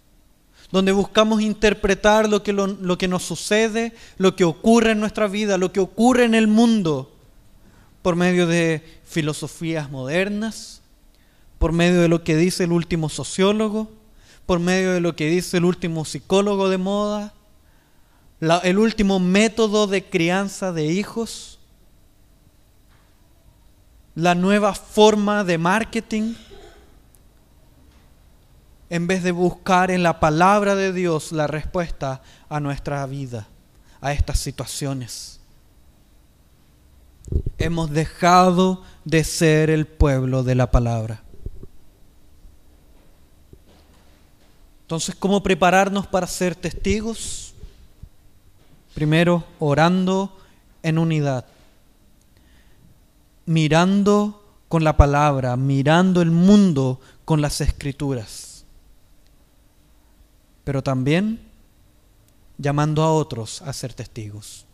donde 0.72 0.92
buscamos 0.92 1.40
interpretar 1.40 2.28
lo 2.28 2.42
que, 2.42 2.52
lo, 2.52 2.66
lo, 2.66 2.98
que 2.98 3.08
nos 3.08 3.22
sucede, 3.22 3.92
lo 4.18 4.36
que 4.36 4.44
ocurre 4.44 4.92
en 4.92 5.00
nuestra 5.00 5.28
vida, 5.28 5.58
lo 5.58 5.72
que 5.72 5.80
ocurre 5.80 6.24
en 6.24 6.34
el 6.34 6.48
mundo, 6.48 7.12
por 8.02 8.16
medio 8.16 8.46
de 8.46 9.00
filosofías 9.04 9.90
modernas, 9.90 10.82
por 11.58 11.72
medio 11.72 12.02
de 12.02 12.08
lo 12.08 12.22
que 12.22 12.36
dice 12.36 12.64
el 12.64 12.72
último 12.72 13.08
sociólogo, 13.08 13.90
por 14.44 14.60
medio 14.60 14.92
de 14.92 15.00
lo 15.00 15.16
que 15.16 15.28
dice 15.28 15.56
el 15.56 15.64
último 15.64 16.04
psicólogo 16.04 16.68
de 16.68 16.78
moda, 16.78 17.34
el 18.62 18.78
último 18.78 19.18
método 19.18 19.86
de 19.86 20.04
crianza 20.04 20.72
de 20.72 20.86
hijos, 20.86 21.58
la 24.14 24.34
nueva 24.34 24.74
forma 24.74 25.44
de 25.44 25.58
marketing, 25.58 26.34
en 28.88 29.06
vez 29.06 29.22
de 29.22 29.32
buscar 29.32 29.90
en 29.90 30.02
la 30.02 30.20
palabra 30.20 30.74
de 30.74 30.92
Dios 30.92 31.32
la 31.32 31.46
respuesta 31.46 32.22
a 32.48 32.60
nuestra 32.60 33.04
vida, 33.06 33.48
a 34.00 34.12
estas 34.12 34.38
situaciones. 34.38 35.40
Hemos 37.58 37.90
dejado 37.90 38.82
de 39.04 39.24
ser 39.24 39.70
el 39.70 39.86
pueblo 39.86 40.42
de 40.44 40.54
la 40.54 40.70
palabra. 40.70 41.22
Entonces, 44.82 45.16
¿cómo 45.16 45.42
prepararnos 45.42 46.06
para 46.06 46.28
ser 46.28 46.54
testigos? 46.54 47.54
Primero, 48.94 49.44
orando 49.58 50.38
en 50.84 50.98
unidad, 50.98 51.44
mirando 53.44 54.44
con 54.68 54.84
la 54.84 54.96
palabra, 54.96 55.56
mirando 55.56 56.22
el 56.22 56.30
mundo 56.30 57.00
con 57.24 57.40
las 57.40 57.60
escrituras, 57.60 58.45
pero 60.66 60.82
también 60.82 61.38
llamando 62.58 63.04
a 63.04 63.12
otros 63.12 63.62
a 63.62 63.72
ser 63.72 63.94
testigos. 63.94 64.66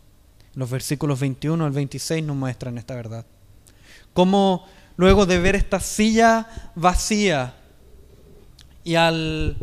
Los 0.54 0.70
versículos 0.70 1.20
21 1.20 1.66
al 1.66 1.70
26 1.70 2.24
nos 2.24 2.34
muestran 2.34 2.78
esta 2.78 2.94
verdad. 2.94 3.26
Cómo 4.14 4.66
luego 4.96 5.26
de 5.26 5.38
ver 5.38 5.54
esta 5.54 5.80
silla 5.80 6.48
vacía 6.74 7.56
y 8.82 8.94
al 8.94 9.58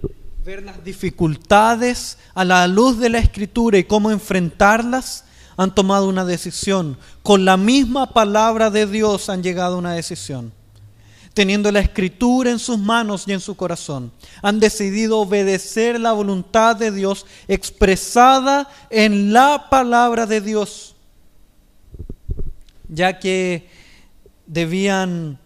ver 0.46 0.62
las 0.62 0.84
dificultades 0.84 2.20
a 2.36 2.46
la 2.46 2.68
luz 2.68 3.00
de 3.00 3.10
la 3.10 3.18
escritura 3.18 3.80
y 3.80 3.86
cómo 3.86 4.12
enfrentarlas, 4.12 5.26
han 5.58 5.74
tomado 5.74 6.08
una 6.08 6.26
decisión. 6.26 7.00
Con 7.24 7.44
la 7.44 7.58
misma 7.58 8.14
palabra 8.14 8.70
de 8.70 8.86
Dios 8.86 9.30
han 9.30 9.42
llegado 9.42 9.74
a 9.74 9.80
una 9.80 9.94
decisión. 9.94 10.54
Teniendo 11.34 11.72
la 11.72 11.80
escritura 11.80 12.52
en 12.52 12.60
sus 12.60 12.78
manos 12.78 13.24
y 13.28 13.34
en 13.34 13.40
su 13.40 13.56
corazón, 13.56 14.12
han 14.42 14.60
decidido 14.60 15.20
obedecer 15.20 16.00
la 16.00 16.12
voluntad 16.12 16.76
de 16.76 16.92
Dios 16.92 17.26
expresada 17.48 18.70
en 18.90 19.32
la 19.32 19.68
palabra 19.70 20.26
de 20.26 20.42
Dios, 20.42 20.96
ya 22.88 23.20
que 23.20 23.70
debían 24.48 25.40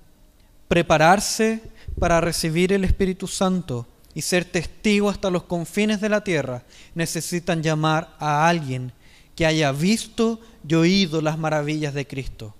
prepararse 0.67 1.61
para 1.99 2.21
recibir 2.21 2.73
el 2.73 2.83
Espíritu 2.83 3.27
Santo 3.27 3.85
y 4.13 4.21
ser 4.21 4.45
testigos 4.45 5.15
hasta 5.15 5.29
los 5.29 5.43
confines 5.43 6.01
de 6.01 6.09
la 6.09 6.23
tierra, 6.23 6.63
necesitan 6.95 7.61
llamar 7.61 8.15
a 8.19 8.47
alguien 8.47 8.91
que 9.35 9.45
haya 9.45 9.71
visto 9.71 10.39
y 10.67 10.73
oído 10.75 11.21
las 11.21 11.37
maravillas 11.37 11.93
de 11.93 12.07
Cristo. 12.07 12.55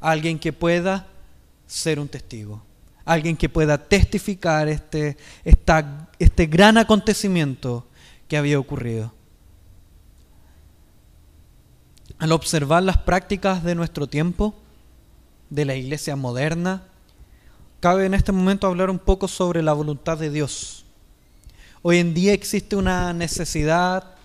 Alguien 0.00 0.38
que 0.38 0.52
pueda 0.52 1.06
ser 1.68 2.00
un 2.00 2.08
testigo. 2.08 2.62
Alguien 3.04 3.36
que 3.36 3.48
pueda 3.48 3.78
testificar 3.78 4.66
este, 4.68 5.16
este 5.44 6.46
gran 6.46 6.76
acontecimiento 6.76 7.86
que 8.26 8.36
había 8.36 8.58
ocurrido. 8.58 9.14
Al 12.18 12.32
observar 12.32 12.82
las 12.82 12.98
prácticas 12.98 13.62
de 13.62 13.76
nuestro 13.76 14.08
tiempo, 14.08 14.54
de 15.50 15.64
la 15.64 15.76
iglesia 15.76 16.16
moderna, 16.16 16.82
cabe 17.80 18.06
en 18.06 18.14
este 18.14 18.32
momento 18.32 18.66
hablar 18.66 18.90
un 18.90 18.98
poco 18.98 19.28
sobre 19.28 19.62
la 19.62 19.72
voluntad 19.72 20.18
de 20.18 20.30
Dios. 20.30 20.84
Hoy 21.82 21.98
en 21.98 22.12
día 22.12 22.32
existe 22.32 22.76
una 22.76 23.12
necesidad 23.12 24.16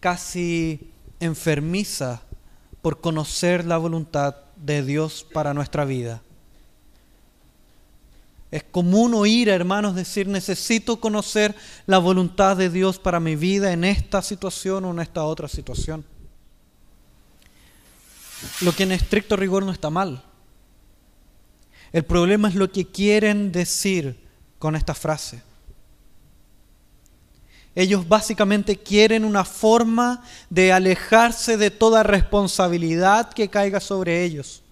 casi 0.00 0.92
enfermiza 1.18 2.22
por 2.80 3.00
conocer 3.00 3.64
la 3.64 3.76
voluntad 3.78 4.36
de 4.56 4.82
Dios 4.82 5.26
para 5.32 5.52
nuestra 5.52 5.84
vida. 5.84 6.22
Es 8.50 8.64
común 8.64 9.12
oír, 9.14 9.48
hermanos, 9.48 9.94
decir, 9.94 10.26
necesito 10.26 11.00
conocer 11.00 11.54
la 11.86 11.98
voluntad 11.98 12.56
de 12.56 12.70
Dios 12.70 12.98
para 12.98 13.20
mi 13.20 13.36
vida 13.36 13.72
en 13.72 13.84
esta 13.84 14.22
situación 14.22 14.86
o 14.86 14.90
en 14.90 15.00
esta 15.00 15.24
otra 15.24 15.48
situación. 15.48 16.04
Lo 18.62 18.72
que 18.72 18.84
en 18.84 18.92
estricto 18.92 19.36
rigor 19.36 19.64
no 19.64 19.72
está 19.72 19.90
mal. 19.90 20.24
El 21.92 22.04
problema 22.04 22.48
es 22.48 22.54
lo 22.54 22.70
que 22.70 22.86
quieren 22.86 23.52
decir 23.52 24.18
con 24.58 24.76
esta 24.76 24.94
frase. 24.94 25.42
Ellos 27.74 28.08
básicamente 28.08 28.76
quieren 28.76 29.24
una 29.24 29.44
forma 29.44 30.24
de 30.50 30.72
alejarse 30.72 31.56
de 31.56 31.70
toda 31.70 32.02
responsabilidad 32.02 33.32
que 33.32 33.48
caiga 33.48 33.78
sobre 33.78 34.24
ellos. 34.24 34.62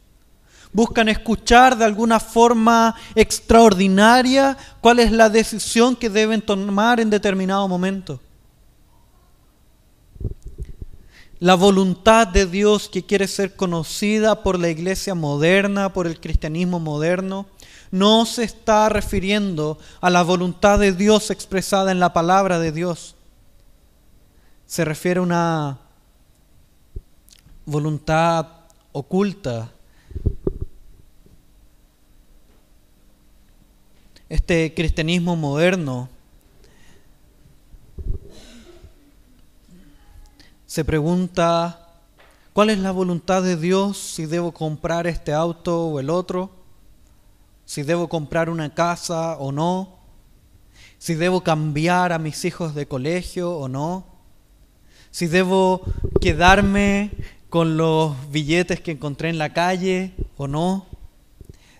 Buscan 0.76 1.08
escuchar 1.08 1.78
de 1.78 1.86
alguna 1.86 2.20
forma 2.20 2.94
extraordinaria 3.14 4.58
cuál 4.82 4.98
es 4.98 5.10
la 5.10 5.30
decisión 5.30 5.96
que 5.96 6.10
deben 6.10 6.42
tomar 6.42 7.00
en 7.00 7.08
determinado 7.08 7.66
momento. 7.66 8.20
La 11.38 11.54
voluntad 11.54 12.26
de 12.26 12.44
Dios 12.44 12.90
que 12.90 13.06
quiere 13.06 13.26
ser 13.26 13.56
conocida 13.56 14.42
por 14.42 14.60
la 14.60 14.68
iglesia 14.68 15.14
moderna, 15.14 15.94
por 15.94 16.06
el 16.06 16.20
cristianismo 16.20 16.78
moderno, 16.78 17.46
no 17.90 18.26
se 18.26 18.44
está 18.44 18.90
refiriendo 18.90 19.78
a 20.02 20.10
la 20.10 20.22
voluntad 20.22 20.78
de 20.78 20.92
Dios 20.92 21.30
expresada 21.30 21.90
en 21.90 22.00
la 22.00 22.12
palabra 22.12 22.58
de 22.58 22.72
Dios. 22.72 23.14
Se 24.66 24.84
refiere 24.84 25.20
a 25.20 25.22
una 25.22 25.78
voluntad 27.64 28.46
oculta, 28.92 29.70
este 34.46 34.74
cristianismo 34.74 35.34
moderno 35.34 36.08
se 40.66 40.84
pregunta, 40.84 41.96
¿cuál 42.52 42.70
es 42.70 42.78
la 42.78 42.92
voluntad 42.92 43.42
de 43.42 43.56
Dios 43.56 43.98
si 43.98 44.24
debo 44.26 44.52
comprar 44.52 45.08
este 45.08 45.32
auto 45.32 45.88
o 45.88 45.98
el 45.98 46.10
otro? 46.10 46.52
¿Si 47.64 47.82
debo 47.82 48.08
comprar 48.08 48.48
una 48.48 48.72
casa 48.72 49.36
o 49.36 49.50
no? 49.50 49.98
¿Si 50.98 51.16
debo 51.16 51.40
cambiar 51.40 52.12
a 52.12 52.20
mis 52.20 52.44
hijos 52.44 52.72
de 52.76 52.86
colegio 52.86 53.50
o 53.50 53.66
no? 53.66 54.06
¿Si 55.10 55.26
debo 55.26 55.82
quedarme 56.20 57.10
con 57.48 57.76
los 57.76 58.14
billetes 58.30 58.80
que 58.80 58.92
encontré 58.92 59.28
en 59.28 59.38
la 59.38 59.52
calle 59.52 60.14
o 60.36 60.46
no? 60.46 60.86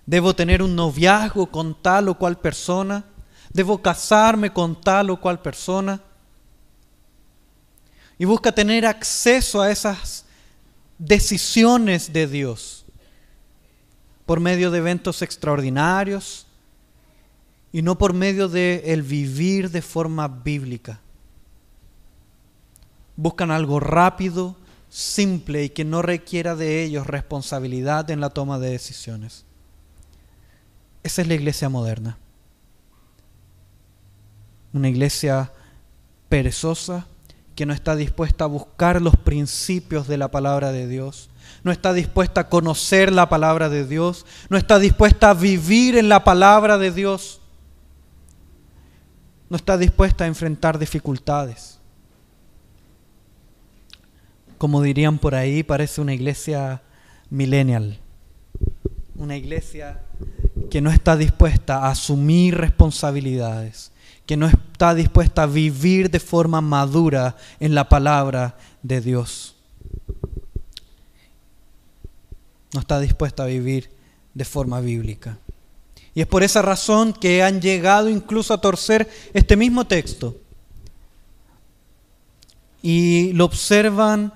¿Debo 0.07 0.35
tener 0.35 0.62
un 0.62 0.77
noviazgo 0.77 1.51
con 1.51 1.83
tal 1.83 2.09
o 2.09 2.16
cual 2.16 2.38
persona? 2.38 3.05
¿Debo 3.53 3.83
casarme 3.83 4.53
con 4.53 4.81
tal 4.81 5.11
o 5.11 5.21
cual 5.21 5.42
persona? 5.42 6.01
Y 8.16 8.25
busca 8.25 8.53
tener 8.53 8.87
acceso 8.87 9.61
a 9.61 9.71
esas 9.71 10.25
decisiones 10.99 12.12
de 12.12 12.27
Dios 12.29 12.85
por 14.25 14.40
medio 14.40 14.71
de 14.71 14.79
eventos 14.79 15.23
extraordinarios 15.23 16.47
y 17.73 17.83
no 17.83 17.99
por 17.99 18.12
medio 18.12 18.49
de 18.49 18.83
el 18.87 19.03
vivir 19.03 19.71
de 19.71 19.83
forma 19.83 20.29
bíblica. 20.29 21.01
Buscan 23.16 23.51
algo 23.51 23.81
rápido, 23.81 24.57
simple 24.88 25.64
y 25.64 25.71
que 25.71 25.85
no 25.85 26.03
requiera 26.03 26.55
de 26.55 26.85
ellos 26.85 27.07
responsabilidad 27.07 28.11
en 28.11 28.21
la 28.21 28.31
toma 28.31 28.59
de 28.59 28.71
decisiones. 28.71 29.46
Esa 31.07 31.23
es 31.23 31.29
la 31.29 31.35
iglesia 31.35 31.69
moderna. 31.69 32.19
Una 34.73 34.88
iglesia 34.88 35.53
perezosa 36.29 37.07
que 37.55 37.64
no 37.64 37.73
está 37.73 37.95
dispuesta 37.95 38.42
a 38.42 38.49
buscar 38.49 39.01
los 39.01 39.14
principios 39.14 40.09
de 40.09 40.19
la 40.19 40.33
palabra 40.33 40.73
de 40.73 40.88
Dios, 40.88 41.31
no 41.62 41.71
está 41.71 41.92
dispuesta 41.92 42.40
a 42.40 42.49
conocer 42.49 43.12
la 43.12 43.29
palabra 43.29 43.69
de 43.69 43.87
Dios, 43.87 44.27
no 44.49 44.59
está 44.59 44.81
dispuesta 44.81 45.31
a 45.31 45.35
vivir 45.35 45.97
en 45.97 46.09
la 46.09 46.25
palabra 46.25 46.77
de 46.77 46.90
Dios, 46.90 47.40
no 49.49 49.57
está 49.57 49.79
dispuesta 49.79 50.25
a 50.25 50.27
enfrentar 50.27 50.77
dificultades. 50.77 51.79
Como 54.59 54.83
dirían 54.83 55.19
por 55.19 55.37
ahí, 55.37 55.62
parece 55.62 56.01
una 56.01 56.14
iglesia 56.14 56.83
millennial, 57.31 57.97
una 59.14 59.37
iglesia 59.37 60.01
que 60.71 60.81
no 60.81 60.91
está 60.91 61.17
dispuesta 61.17 61.79
a 61.79 61.91
asumir 61.91 62.57
responsabilidades, 62.57 63.93
que 64.27 64.37
no 64.37 64.47
está 64.47 64.95
dispuesta 64.95 65.45
a 65.45 65.47
vivir 65.47 66.11
de 66.11 66.21
forma 66.21 66.61
madura 66.61 67.37
en 67.61 67.75
la 67.75 67.89
palabra 67.89 68.57
de 68.83 69.01
Dios. 69.01 69.55
No 72.75 72.81
está 72.81 73.01
dispuesta 73.01 73.45
a 73.45 73.47
vivir 73.47 73.91
de 74.35 74.45
forma 74.45 74.81
bíblica. 74.81 75.39
Y 76.15 76.23
es 76.23 76.27
por 76.27 76.43
esa 76.43 76.63
razón 76.63 77.13
que 77.13 77.43
han 77.43 77.61
llegado 77.61 78.09
incluso 78.09 78.55
a 78.55 78.61
torcer 78.61 79.09
este 79.35 79.57
mismo 79.57 79.87
texto. 79.87 80.37
Y 82.83 83.33
lo 83.33 83.45
observan 83.45 84.33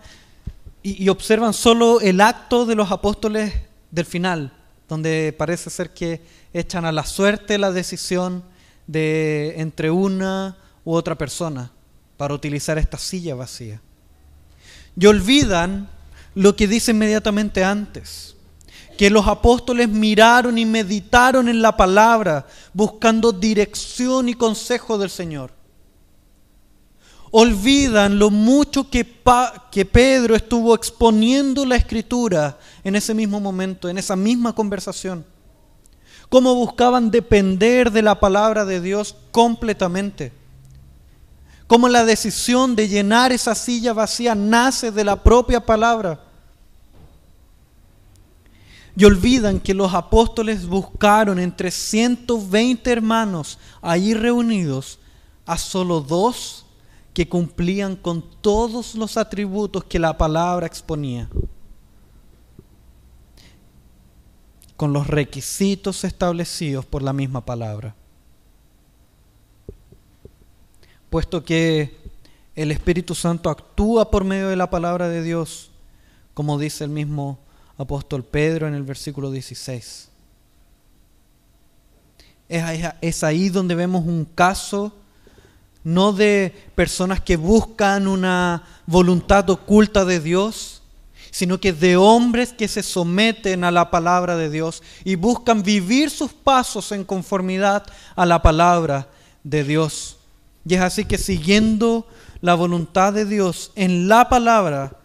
y, 0.82 1.08
observan 1.08 1.52
solo 1.52 2.00
el 2.00 2.20
acto 2.20 2.64
de 2.66 2.74
los 2.74 2.90
apóstoles 2.90 3.52
del 3.90 4.06
final, 4.06 4.52
donde 4.90 5.32
parece 5.38 5.70
ser 5.70 5.94
que 5.94 6.20
echan 6.52 6.84
a 6.84 6.90
la 6.90 7.06
suerte 7.06 7.58
la 7.58 7.70
decisión 7.70 8.42
de 8.88 9.54
entre 9.58 9.88
una 9.88 10.58
u 10.84 10.94
otra 10.94 11.16
persona 11.16 11.70
para 12.16 12.34
utilizar 12.34 12.76
esta 12.76 12.98
silla 12.98 13.36
vacía. 13.36 13.80
Y 14.98 15.06
olvidan 15.06 15.88
lo 16.34 16.56
que 16.56 16.66
dice 16.66 16.90
inmediatamente 16.90 17.62
antes, 17.62 18.34
que 18.98 19.10
los 19.10 19.28
apóstoles 19.28 19.88
miraron 19.88 20.58
y 20.58 20.66
meditaron 20.66 21.48
en 21.48 21.62
la 21.62 21.76
palabra 21.76 22.48
buscando 22.74 23.30
dirección 23.30 24.28
y 24.28 24.34
consejo 24.34 24.98
del 24.98 25.08
Señor. 25.08 25.52
Olvidan 27.30 28.18
lo 28.18 28.30
mucho 28.30 28.90
que, 28.90 29.06
que 29.70 29.84
Pedro 29.84 30.34
estuvo 30.34 30.74
exponiendo 30.74 31.64
la 31.64 31.76
escritura 31.76 32.58
en 32.82 32.96
ese 32.96 33.14
mismo 33.14 33.38
momento, 33.40 33.88
en 33.88 33.98
esa 33.98 34.16
misma 34.16 34.54
conversación 34.54 35.24
cómo 36.30 36.54
buscaban 36.54 37.10
depender 37.10 37.90
de 37.90 38.02
la 38.02 38.18
palabra 38.18 38.64
de 38.64 38.80
Dios 38.80 39.16
completamente. 39.32 40.32
Cómo 41.66 41.88
la 41.88 42.04
decisión 42.04 42.74
de 42.74 42.88
llenar 42.88 43.32
esa 43.32 43.54
silla 43.54 43.92
vacía 43.92 44.34
nace 44.34 44.90
de 44.90 45.04
la 45.04 45.22
propia 45.22 45.60
palabra. 45.66 46.24
Y 48.96 49.04
olvidan 49.04 49.60
que 49.60 49.74
los 49.74 49.92
apóstoles 49.92 50.66
buscaron 50.66 51.38
entre 51.38 51.70
120 51.70 52.90
hermanos 52.90 53.58
ahí 53.82 54.14
reunidos 54.14 54.98
a 55.46 55.58
solo 55.58 56.00
dos 56.00 56.64
que 57.12 57.28
cumplían 57.28 57.96
con 57.96 58.22
todos 58.40 58.94
los 58.94 59.16
atributos 59.16 59.84
que 59.84 59.98
la 59.98 60.16
palabra 60.16 60.66
exponía. 60.66 61.28
con 64.80 64.94
los 64.94 65.08
requisitos 65.08 66.04
establecidos 66.04 66.86
por 66.86 67.02
la 67.02 67.12
misma 67.12 67.44
palabra. 67.44 67.94
Puesto 71.10 71.44
que 71.44 71.98
el 72.54 72.72
Espíritu 72.72 73.14
Santo 73.14 73.50
actúa 73.50 74.10
por 74.10 74.24
medio 74.24 74.48
de 74.48 74.56
la 74.56 74.70
palabra 74.70 75.10
de 75.10 75.22
Dios, 75.22 75.70
como 76.32 76.58
dice 76.58 76.84
el 76.84 76.88
mismo 76.88 77.40
apóstol 77.76 78.24
Pedro 78.24 78.68
en 78.68 78.72
el 78.72 78.82
versículo 78.82 79.30
16. 79.30 80.08
Es 82.48 83.22
ahí 83.22 83.50
donde 83.50 83.74
vemos 83.74 84.06
un 84.06 84.24
caso 84.24 84.96
no 85.84 86.12
de 86.12 86.54
personas 86.74 87.20
que 87.20 87.36
buscan 87.36 88.06
una 88.06 88.64
voluntad 88.86 89.48
oculta 89.50 90.04
de 90.04 90.20
Dios, 90.20 90.82
sino 91.30 91.58
que 91.58 91.72
de 91.72 91.96
hombres 91.96 92.52
que 92.52 92.68
se 92.68 92.82
someten 92.82 93.64
a 93.64 93.70
la 93.70 93.90
palabra 93.90 94.36
de 94.36 94.50
Dios 94.50 94.82
y 95.04 95.14
buscan 95.14 95.62
vivir 95.62 96.10
sus 96.10 96.32
pasos 96.32 96.92
en 96.92 97.04
conformidad 97.04 97.84
a 98.16 98.26
la 98.26 98.42
palabra 98.42 99.08
de 99.44 99.64
Dios. 99.64 100.18
Y 100.66 100.74
es 100.74 100.80
así 100.80 101.04
que 101.04 101.18
siguiendo 101.18 102.06
la 102.40 102.54
voluntad 102.54 103.12
de 103.12 103.24
Dios 103.24 103.72
en 103.74 104.08
la 104.08 104.28
palabra, 104.28 104.96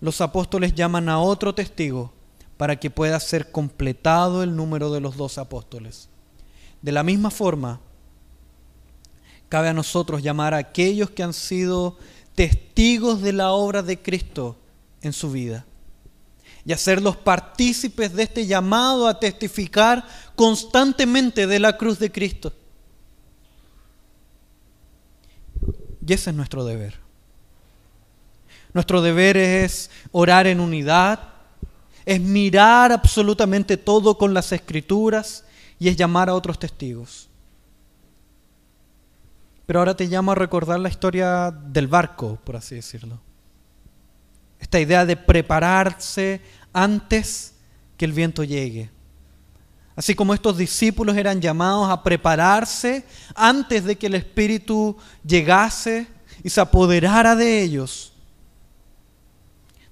los 0.00 0.20
apóstoles 0.20 0.74
llaman 0.74 1.08
a 1.08 1.18
otro 1.18 1.54
testigo 1.54 2.12
para 2.56 2.76
que 2.76 2.90
pueda 2.90 3.20
ser 3.20 3.50
completado 3.52 4.42
el 4.42 4.56
número 4.56 4.90
de 4.90 5.00
los 5.00 5.16
dos 5.16 5.38
apóstoles. 5.38 6.08
De 6.82 6.92
la 6.92 7.02
misma 7.02 7.30
forma, 7.30 7.80
cabe 9.48 9.68
a 9.68 9.74
nosotros 9.74 10.22
llamar 10.22 10.54
a 10.54 10.58
aquellos 10.58 11.10
que 11.10 11.22
han 11.22 11.32
sido 11.32 11.98
testigos 12.34 13.22
de 13.22 13.32
la 13.32 13.52
obra 13.52 13.82
de 13.82 14.00
Cristo 14.00 14.56
en 15.02 15.12
su 15.12 15.30
vida 15.30 15.64
y 16.66 16.72
hacerlos 16.72 17.16
partícipes 17.16 18.12
de 18.12 18.24
este 18.24 18.44
llamado 18.44 19.06
a 19.06 19.20
testificar 19.20 20.04
constantemente 20.34 21.46
de 21.46 21.60
la 21.60 21.76
cruz 21.76 22.00
de 22.00 22.10
Cristo. 22.10 22.52
Y 26.04 26.12
ese 26.12 26.30
es 26.30 26.36
nuestro 26.36 26.64
deber. 26.64 26.98
Nuestro 28.74 29.00
deber 29.00 29.36
es 29.36 29.90
orar 30.10 30.48
en 30.48 30.58
unidad, 30.58 31.20
es 32.04 32.20
mirar 32.20 32.90
absolutamente 32.90 33.76
todo 33.76 34.18
con 34.18 34.34
las 34.34 34.50
escrituras 34.50 35.44
y 35.78 35.88
es 35.88 35.96
llamar 35.96 36.28
a 36.28 36.34
otros 36.34 36.58
testigos. 36.58 37.28
Pero 39.66 39.80
ahora 39.80 39.96
te 39.96 40.06
llamo 40.06 40.32
a 40.32 40.36
recordar 40.36 40.78
la 40.78 40.88
historia 40.88 41.50
del 41.50 41.88
barco, 41.88 42.38
por 42.44 42.56
así 42.56 42.76
decirlo. 42.76 43.20
Esta 44.60 44.80
idea 44.80 45.04
de 45.04 45.16
prepararse 45.16 46.40
antes 46.72 47.54
que 47.96 48.04
el 48.04 48.12
viento 48.12 48.44
llegue. 48.44 48.90
Así 49.96 50.14
como 50.14 50.34
estos 50.34 50.58
discípulos 50.58 51.16
eran 51.16 51.40
llamados 51.40 51.90
a 51.90 52.02
prepararse 52.02 53.04
antes 53.34 53.84
de 53.84 53.96
que 53.96 54.06
el 54.06 54.14
Espíritu 54.14 54.96
llegase 55.24 56.06
y 56.44 56.50
se 56.50 56.60
apoderara 56.60 57.34
de 57.34 57.62
ellos. 57.62 58.12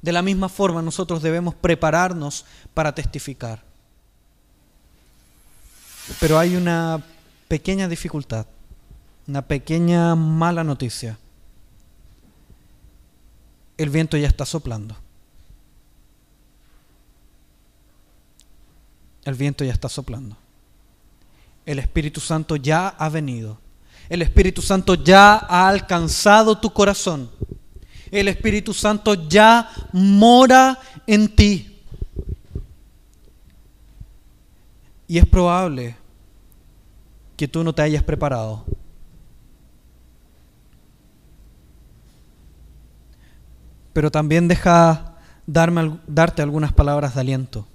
De 0.02 0.12
la 0.12 0.20
misma 0.20 0.50
forma 0.50 0.82
nosotros 0.82 1.22
debemos 1.22 1.54
prepararnos 1.54 2.44
para 2.74 2.94
testificar. 2.94 3.64
Pero 6.20 6.38
hay 6.38 6.54
una 6.54 7.02
pequeña 7.48 7.88
dificultad, 7.88 8.46
una 9.26 9.42
pequeña 9.42 10.14
mala 10.14 10.64
noticia 10.64 11.18
el 13.76 13.90
viento 13.90 14.16
ya 14.16 14.28
está 14.28 14.46
soplando. 14.46 14.96
El 19.24 19.34
viento 19.34 19.64
ya 19.64 19.72
está 19.72 19.88
soplando. 19.88 20.36
el 21.66 21.78
Espíritu 21.78 22.20
Santo 22.20 22.56
ya 22.56 22.88
ha 22.88 23.08
venido. 23.08 23.58
El 24.10 24.20
Espíritu 24.20 24.60
Santo 24.60 24.94
ya 24.96 25.34
ha 25.36 25.66
alcanzado 25.66 26.58
tu 26.58 26.70
corazón. 26.72 27.30
El 28.10 28.28
Espíritu 28.28 28.74
Santo 28.74 29.14
ya 29.28 29.70
mora 29.92 30.78
en 31.06 31.34
ti. 31.34 31.80
Y 35.08 35.18
es 35.18 35.26
probable 35.26 35.96
que 37.34 37.48
tú 37.48 37.64
no 37.64 37.74
te 37.74 37.80
hayas 37.80 38.02
preparado. 38.02 38.64
Pero 43.94 44.10
también 44.10 44.46
deja 44.46 45.14
darme, 45.46 45.98
darte 46.06 46.42
algunas 46.42 46.74
palabras 46.74 47.14
de 47.14 47.22
aliento. 47.22 47.66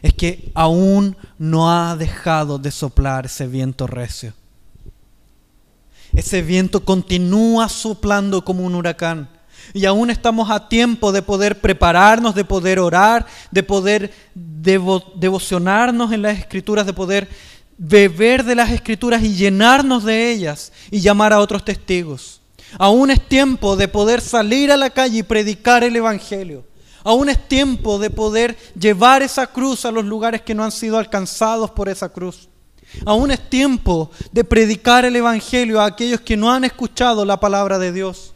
Es 0.00 0.14
que 0.14 0.50
aún 0.54 1.16
no 1.36 1.70
ha 1.70 1.94
dejado 1.96 2.58
de 2.58 2.70
soplar 2.70 3.26
ese 3.26 3.46
viento 3.46 3.86
recio. 3.86 4.32
Ese 6.14 6.40
viento 6.40 6.84
continúa 6.84 7.68
soplando 7.68 8.44
como 8.44 8.64
un 8.64 8.74
huracán. 8.74 9.28
Y 9.74 9.84
aún 9.84 10.10
estamos 10.10 10.50
a 10.50 10.68
tiempo 10.68 11.12
de 11.12 11.22
poder 11.22 11.60
prepararnos, 11.60 12.34
de 12.34 12.44
poder 12.44 12.78
orar, 12.78 13.26
de 13.50 13.62
poder 13.62 14.12
devocionarnos 14.34 16.12
en 16.12 16.22
las 16.22 16.38
escrituras, 16.38 16.86
de 16.86 16.92
poder 16.92 17.28
beber 17.76 18.44
de 18.44 18.54
las 18.54 18.70
escrituras 18.70 19.22
y 19.22 19.34
llenarnos 19.34 20.04
de 20.04 20.32
ellas 20.32 20.72
y 20.90 21.00
llamar 21.00 21.32
a 21.32 21.40
otros 21.40 21.64
testigos. 21.64 22.39
Aún 22.78 23.10
es 23.10 23.20
tiempo 23.26 23.76
de 23.76 23.88
poder 23.88 24.20
salir 24.20 24.70
a 24.70 24.76
la 24.76 24.90
calle 24.90 25.18
y 25.18 25.22
predicar 25.22 25.84
el 25.84 25.96
Evangelio. 25.96 26.64
Aún 27.02 27.28
es 27.28 27.48
tiempo 27.48 27.98
de 27.98 28.10
poder 28.10 28.56
llevar 28.78 29.22
esa 29.22 29.46
cruz 29.46 29.84
a 29.84 29.90
los 29.90 30.04
lugares 30.04 30.42
que 30.42 30.54
no 30.54 30.64
han 30.64 30.72
sido 30.72 30.98
alcanzados 30.98 31.70
por 31.70 31.88
esa 31.88 32.08
cruz. 32.08 32.48
Aún 33.06 33.30
es 33.30 33.48
tiempo 33.48 34.10
de 34.32 34.44
predicar 34.44 35.04
el 35.04 35.16
Evangelio 35.16 35.80
a 35.80 35.86
aquellos 35.86 36.20
que 36.20 36.36
no 36.36 36.50
han 36.50 36.64
escuchado 36.64 37.24
la 37.24 37.40
palabra 37.40 37.78
de 37.78 37.92
Dios. 37.92 38.34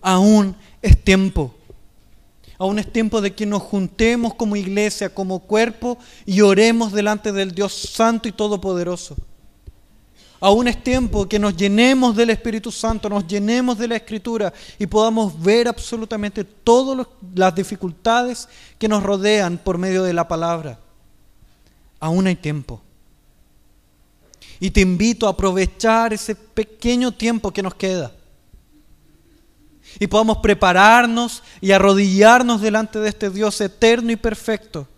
Aún 0.00 0.54
es 0.82 1.02
tiempo. 1.02 1.54
Aún 2.58 2.78
es 2.78 2.92
tiempo 2.92 3.20
de 3.20 3.34
que 3.34 3.46
nos 3.46 3.62
juntemos 3.62 4.34
como 4.34 4.54
iglesia, 4.54 5.12
como 5.14 5.40
cuerpo 5.40 5.98
y 6.26 6.42
oremos 6.42 6.92
delante 6.92 7.32
del 7.32 7.52
Dios 7.52 7.72
Santo 7.72 8.28
y 8.28 8.32
Todopoderoso. 8.32 9.16
Aún 10.42 10.68
es 10.68 10.82
tiempo 10.82 11.28
que 11.28 11.38
nos 11.38 11.54
llenemos 11.54 12.16
del 12.16 12.30
Espíritu 12.30 12.72
Santo, 12.72 13.10
nos 13.10 13.26
llenemos 13.26 13.76
de 13.76 13.86
la 13.86 13.96
Escritura 13.96 14.50
y 14.78 14.86
podamos 14.86 15.38
ver 15.38 15.68
absolutamente 15.68 16.44
todas 16.44 17.06
las 17.34 17.54
dificultades 17.54 18.48
que 18.78 18.88
nos 18.88 19.02
rodean 19.02 19.58
por 19.58 19.76
medio 19.76 20.02
de 20.02 20.14
la 20.14 20.26
palabra. 20.26 20.78
Aún 21.98 22.26
hay 22.26 22.36
tiempo. 22.36 22.80
Y 24.58 24.70
te 24.70 24.80
invito 24.80 25.26
a 25.26 25.30
aprovechar 25.30 26.14
ese 26.14 26.34
pequeño 26.34 27.12
tiempo 27.12 27.50
que 27.50 27.62
nos 27.62 27.74
queda. 27.74 28.10
Y 29.98 30.06
podamos 30.06 30.38
prepararnos 30.38 31.42
y 31.60 31.72
arrodillarnos 31.72 32.62
delante 32.62 32.98
de 32.98 33.10
este 33.10 33.28
Dios 33.28 33.60
eterno 33.60 34.10
y 34.10 34.16
perfecto 34.16 34.88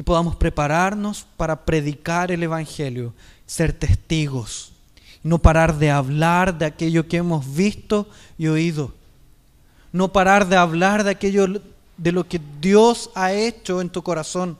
y 0.00 0.02
podamos 0.02 0.34
prepararnos 0.34 1.26
para 1.36 1.66
predicar 1.66 2.32
el 2.32 2.42
Evangelio, 2.42 3.12
ser 3.44 3.74
testigos, 3.74 4.72
no 5.22 5.38
parar 5.38 5.76
de 5.76 5.90
hablar 5.90 6.56
de 6.56 6.64
aquello 6.64 7.06
que 7.06 7.18
hemos 7.18 7.54
visto 7.54 8.08
y 8.38 8.46
oído, 8.46 8.94
no 9.92 10.10
parar 10.10 10.48
de 10.48 10.56
hablar 10.56 11.04
de 11.04 11.10
aquello 11.10 11.46
de 11.98 12.12
lo 12.12 12.26
que 12.26 12.40
Dios 12.62 13.10
ha 13.14 13.34
hecho 13.34 13.82
en 13.82 13.90
tu 13.90 14.00
corazón. 14.02 14.56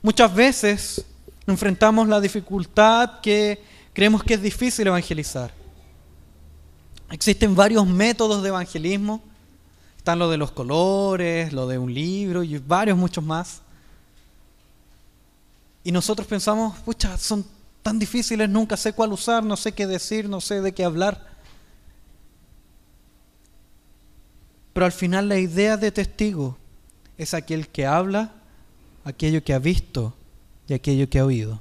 Muchas 0.00 0.34
veces 0.34 1.04
enfrentamos 1.46 2.08
la 2.08 2.18
dificultad 2.18 3.20
que 3.20 3.62
creemos 3.92 4.24
que 4.24 4.32
es 4.32 4.42
difícil 4.42 4.86
evangelizar. 4.86 5.52
Existen 7.10 7.54
varios 7.54 7.86
métodos 7.86 8.42
de 8.42 8.48
evangelismo 8.48 9.22
están 10.06 10.20
lo 10.20 10.30
de 10.30 10.36
los 10.36 10.52
colores, 10.52 11.52
lo 11.52 11.66
de 11.66 11.78
un 11.78 11.92
libro 11.92 12.44
y 12.44 12.58
varios 12.58 12.96
muchos 12.96 13.24
más. 13.24 13.60
Y 15.82 15.90
nosotros 15.90 16.28
pensamos, 16.28 16.78
pucha, 16.78 17.18
son 17.18 17.44
tan 17.82 17.98
difíciles, 17.98 18.48
nunca 18.48 18.76
sé 18.76 18.92
cuál 18.92 19.12
usar, 19.12 19.42
no 19.42 19.56
sé 19.56 19.72
qué 19.72 19.84
decir, 19.84 20.28
no 20.28 20.40
sé 20.40 20.60
de 20.60 20.70
qué 20.70 20.84
hablar. 20.84 21.26
Pero 24.74 24.86
al 24.86 24.92
final 24.92 25.28
la 25.28 25.38
idea 25.38 25.76
de 25.76 25.90
testigo 25.90 26.56
es 27.18 27.34
aquel 27.34 27.66
que 27.66 27.84
habla 27.84 28.30
aquello 29.04 29.42
que 29.42 29.54
ha 29.54 29.58
visto 29.58 30.14
y 30.68 30.74
aquello 30.74 31.10
que 31.10 31.18
ha 31.18 31.24
oído. 31.24 31.60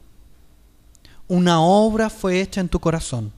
Una 1.27 1.61
obra 1.61 2.11
fue 2.11 2.41
hecha 2.41 2.61
en 2.61 2.69
tu 2.69 2.79
corazón. 2.79 3.31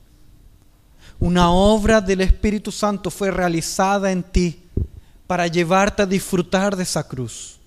Una 1.18 1.50
obra 1.50 2.02
del 2.02 2.20
Espíritu 2.20 2.74
Santo 2.74 3.10
fue 3.10 3.32
realizada 3.32 4.12
en 4.12 4.22
ti 4.22 4.64
para 5.28 5.48
llevarte 5.48 6.02
a 6.02 6.06
disfrutar 6.06 6.76
de 6.76 6.84
esa 6.84 7.08
cruz. 7.08 7.60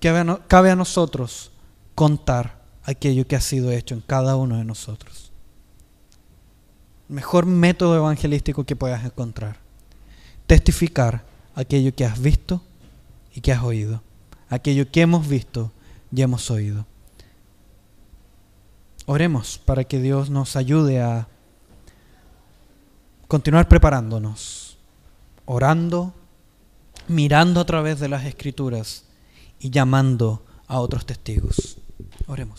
Cabe 0.00 0.70
a 0.70 0.76
nosotros 0.76 1.52
contar 1.94 2.62
aquello 2.82 3.26
que 3.26 3.36
ha 3.36 3.40
sido 3.40 3.70
hecho 3.70 3.94
en 3.94 4.00
cada 4.00 4.34
uno 4.34 4.56
de 4.56 4.64
nosotros. 4.64 5.30
El 7.08 7.16
mejor 7.16 7.46
método 7.46 7.94
evangelístico 7.96 8.64
que 8.64 8.74
puedas 8.74 9.04
encontrar. 9.04 9.58
Testificar 10.46 11.24
aquello 11.54 11.94
que 11.94 12.06
has 12.06 12.20
visto 12.20 12.62
y 13.34 13.42
que 13.42 13.52
has 13.52 13.62
oído. 13.62 14.02
Aquello 14.48 14.90
que 14.90 15.02
hemos 15.02 15.28
visto 15.28 15.70
y 16.10 16.22
hemos 16.22 16.50
oído. 16.50 16.86
Oremos 19.06 19.58
para 19.58 19.84
que 19.84 20.00
Dios 20.00 20.30
nos 20.30 20.56
ayude 20.56 21.00
a 21.00 21.28
continuar 23.28 23.68
preparándonos 23.68 24.61
orando, 25.44 26.14
mirando 27.08 27.60
a 27.60 27.66
través 27.66 28.00
de 28.00 28.08
las 28.08 28.24
escrituras 28.24 29.04
y 29.58 29.70
llamando 29.70 30.44
a 30.66 30.80
otros 30.80 31.06
testigos. 31.06 31.78
Oremos. 32.26 32.50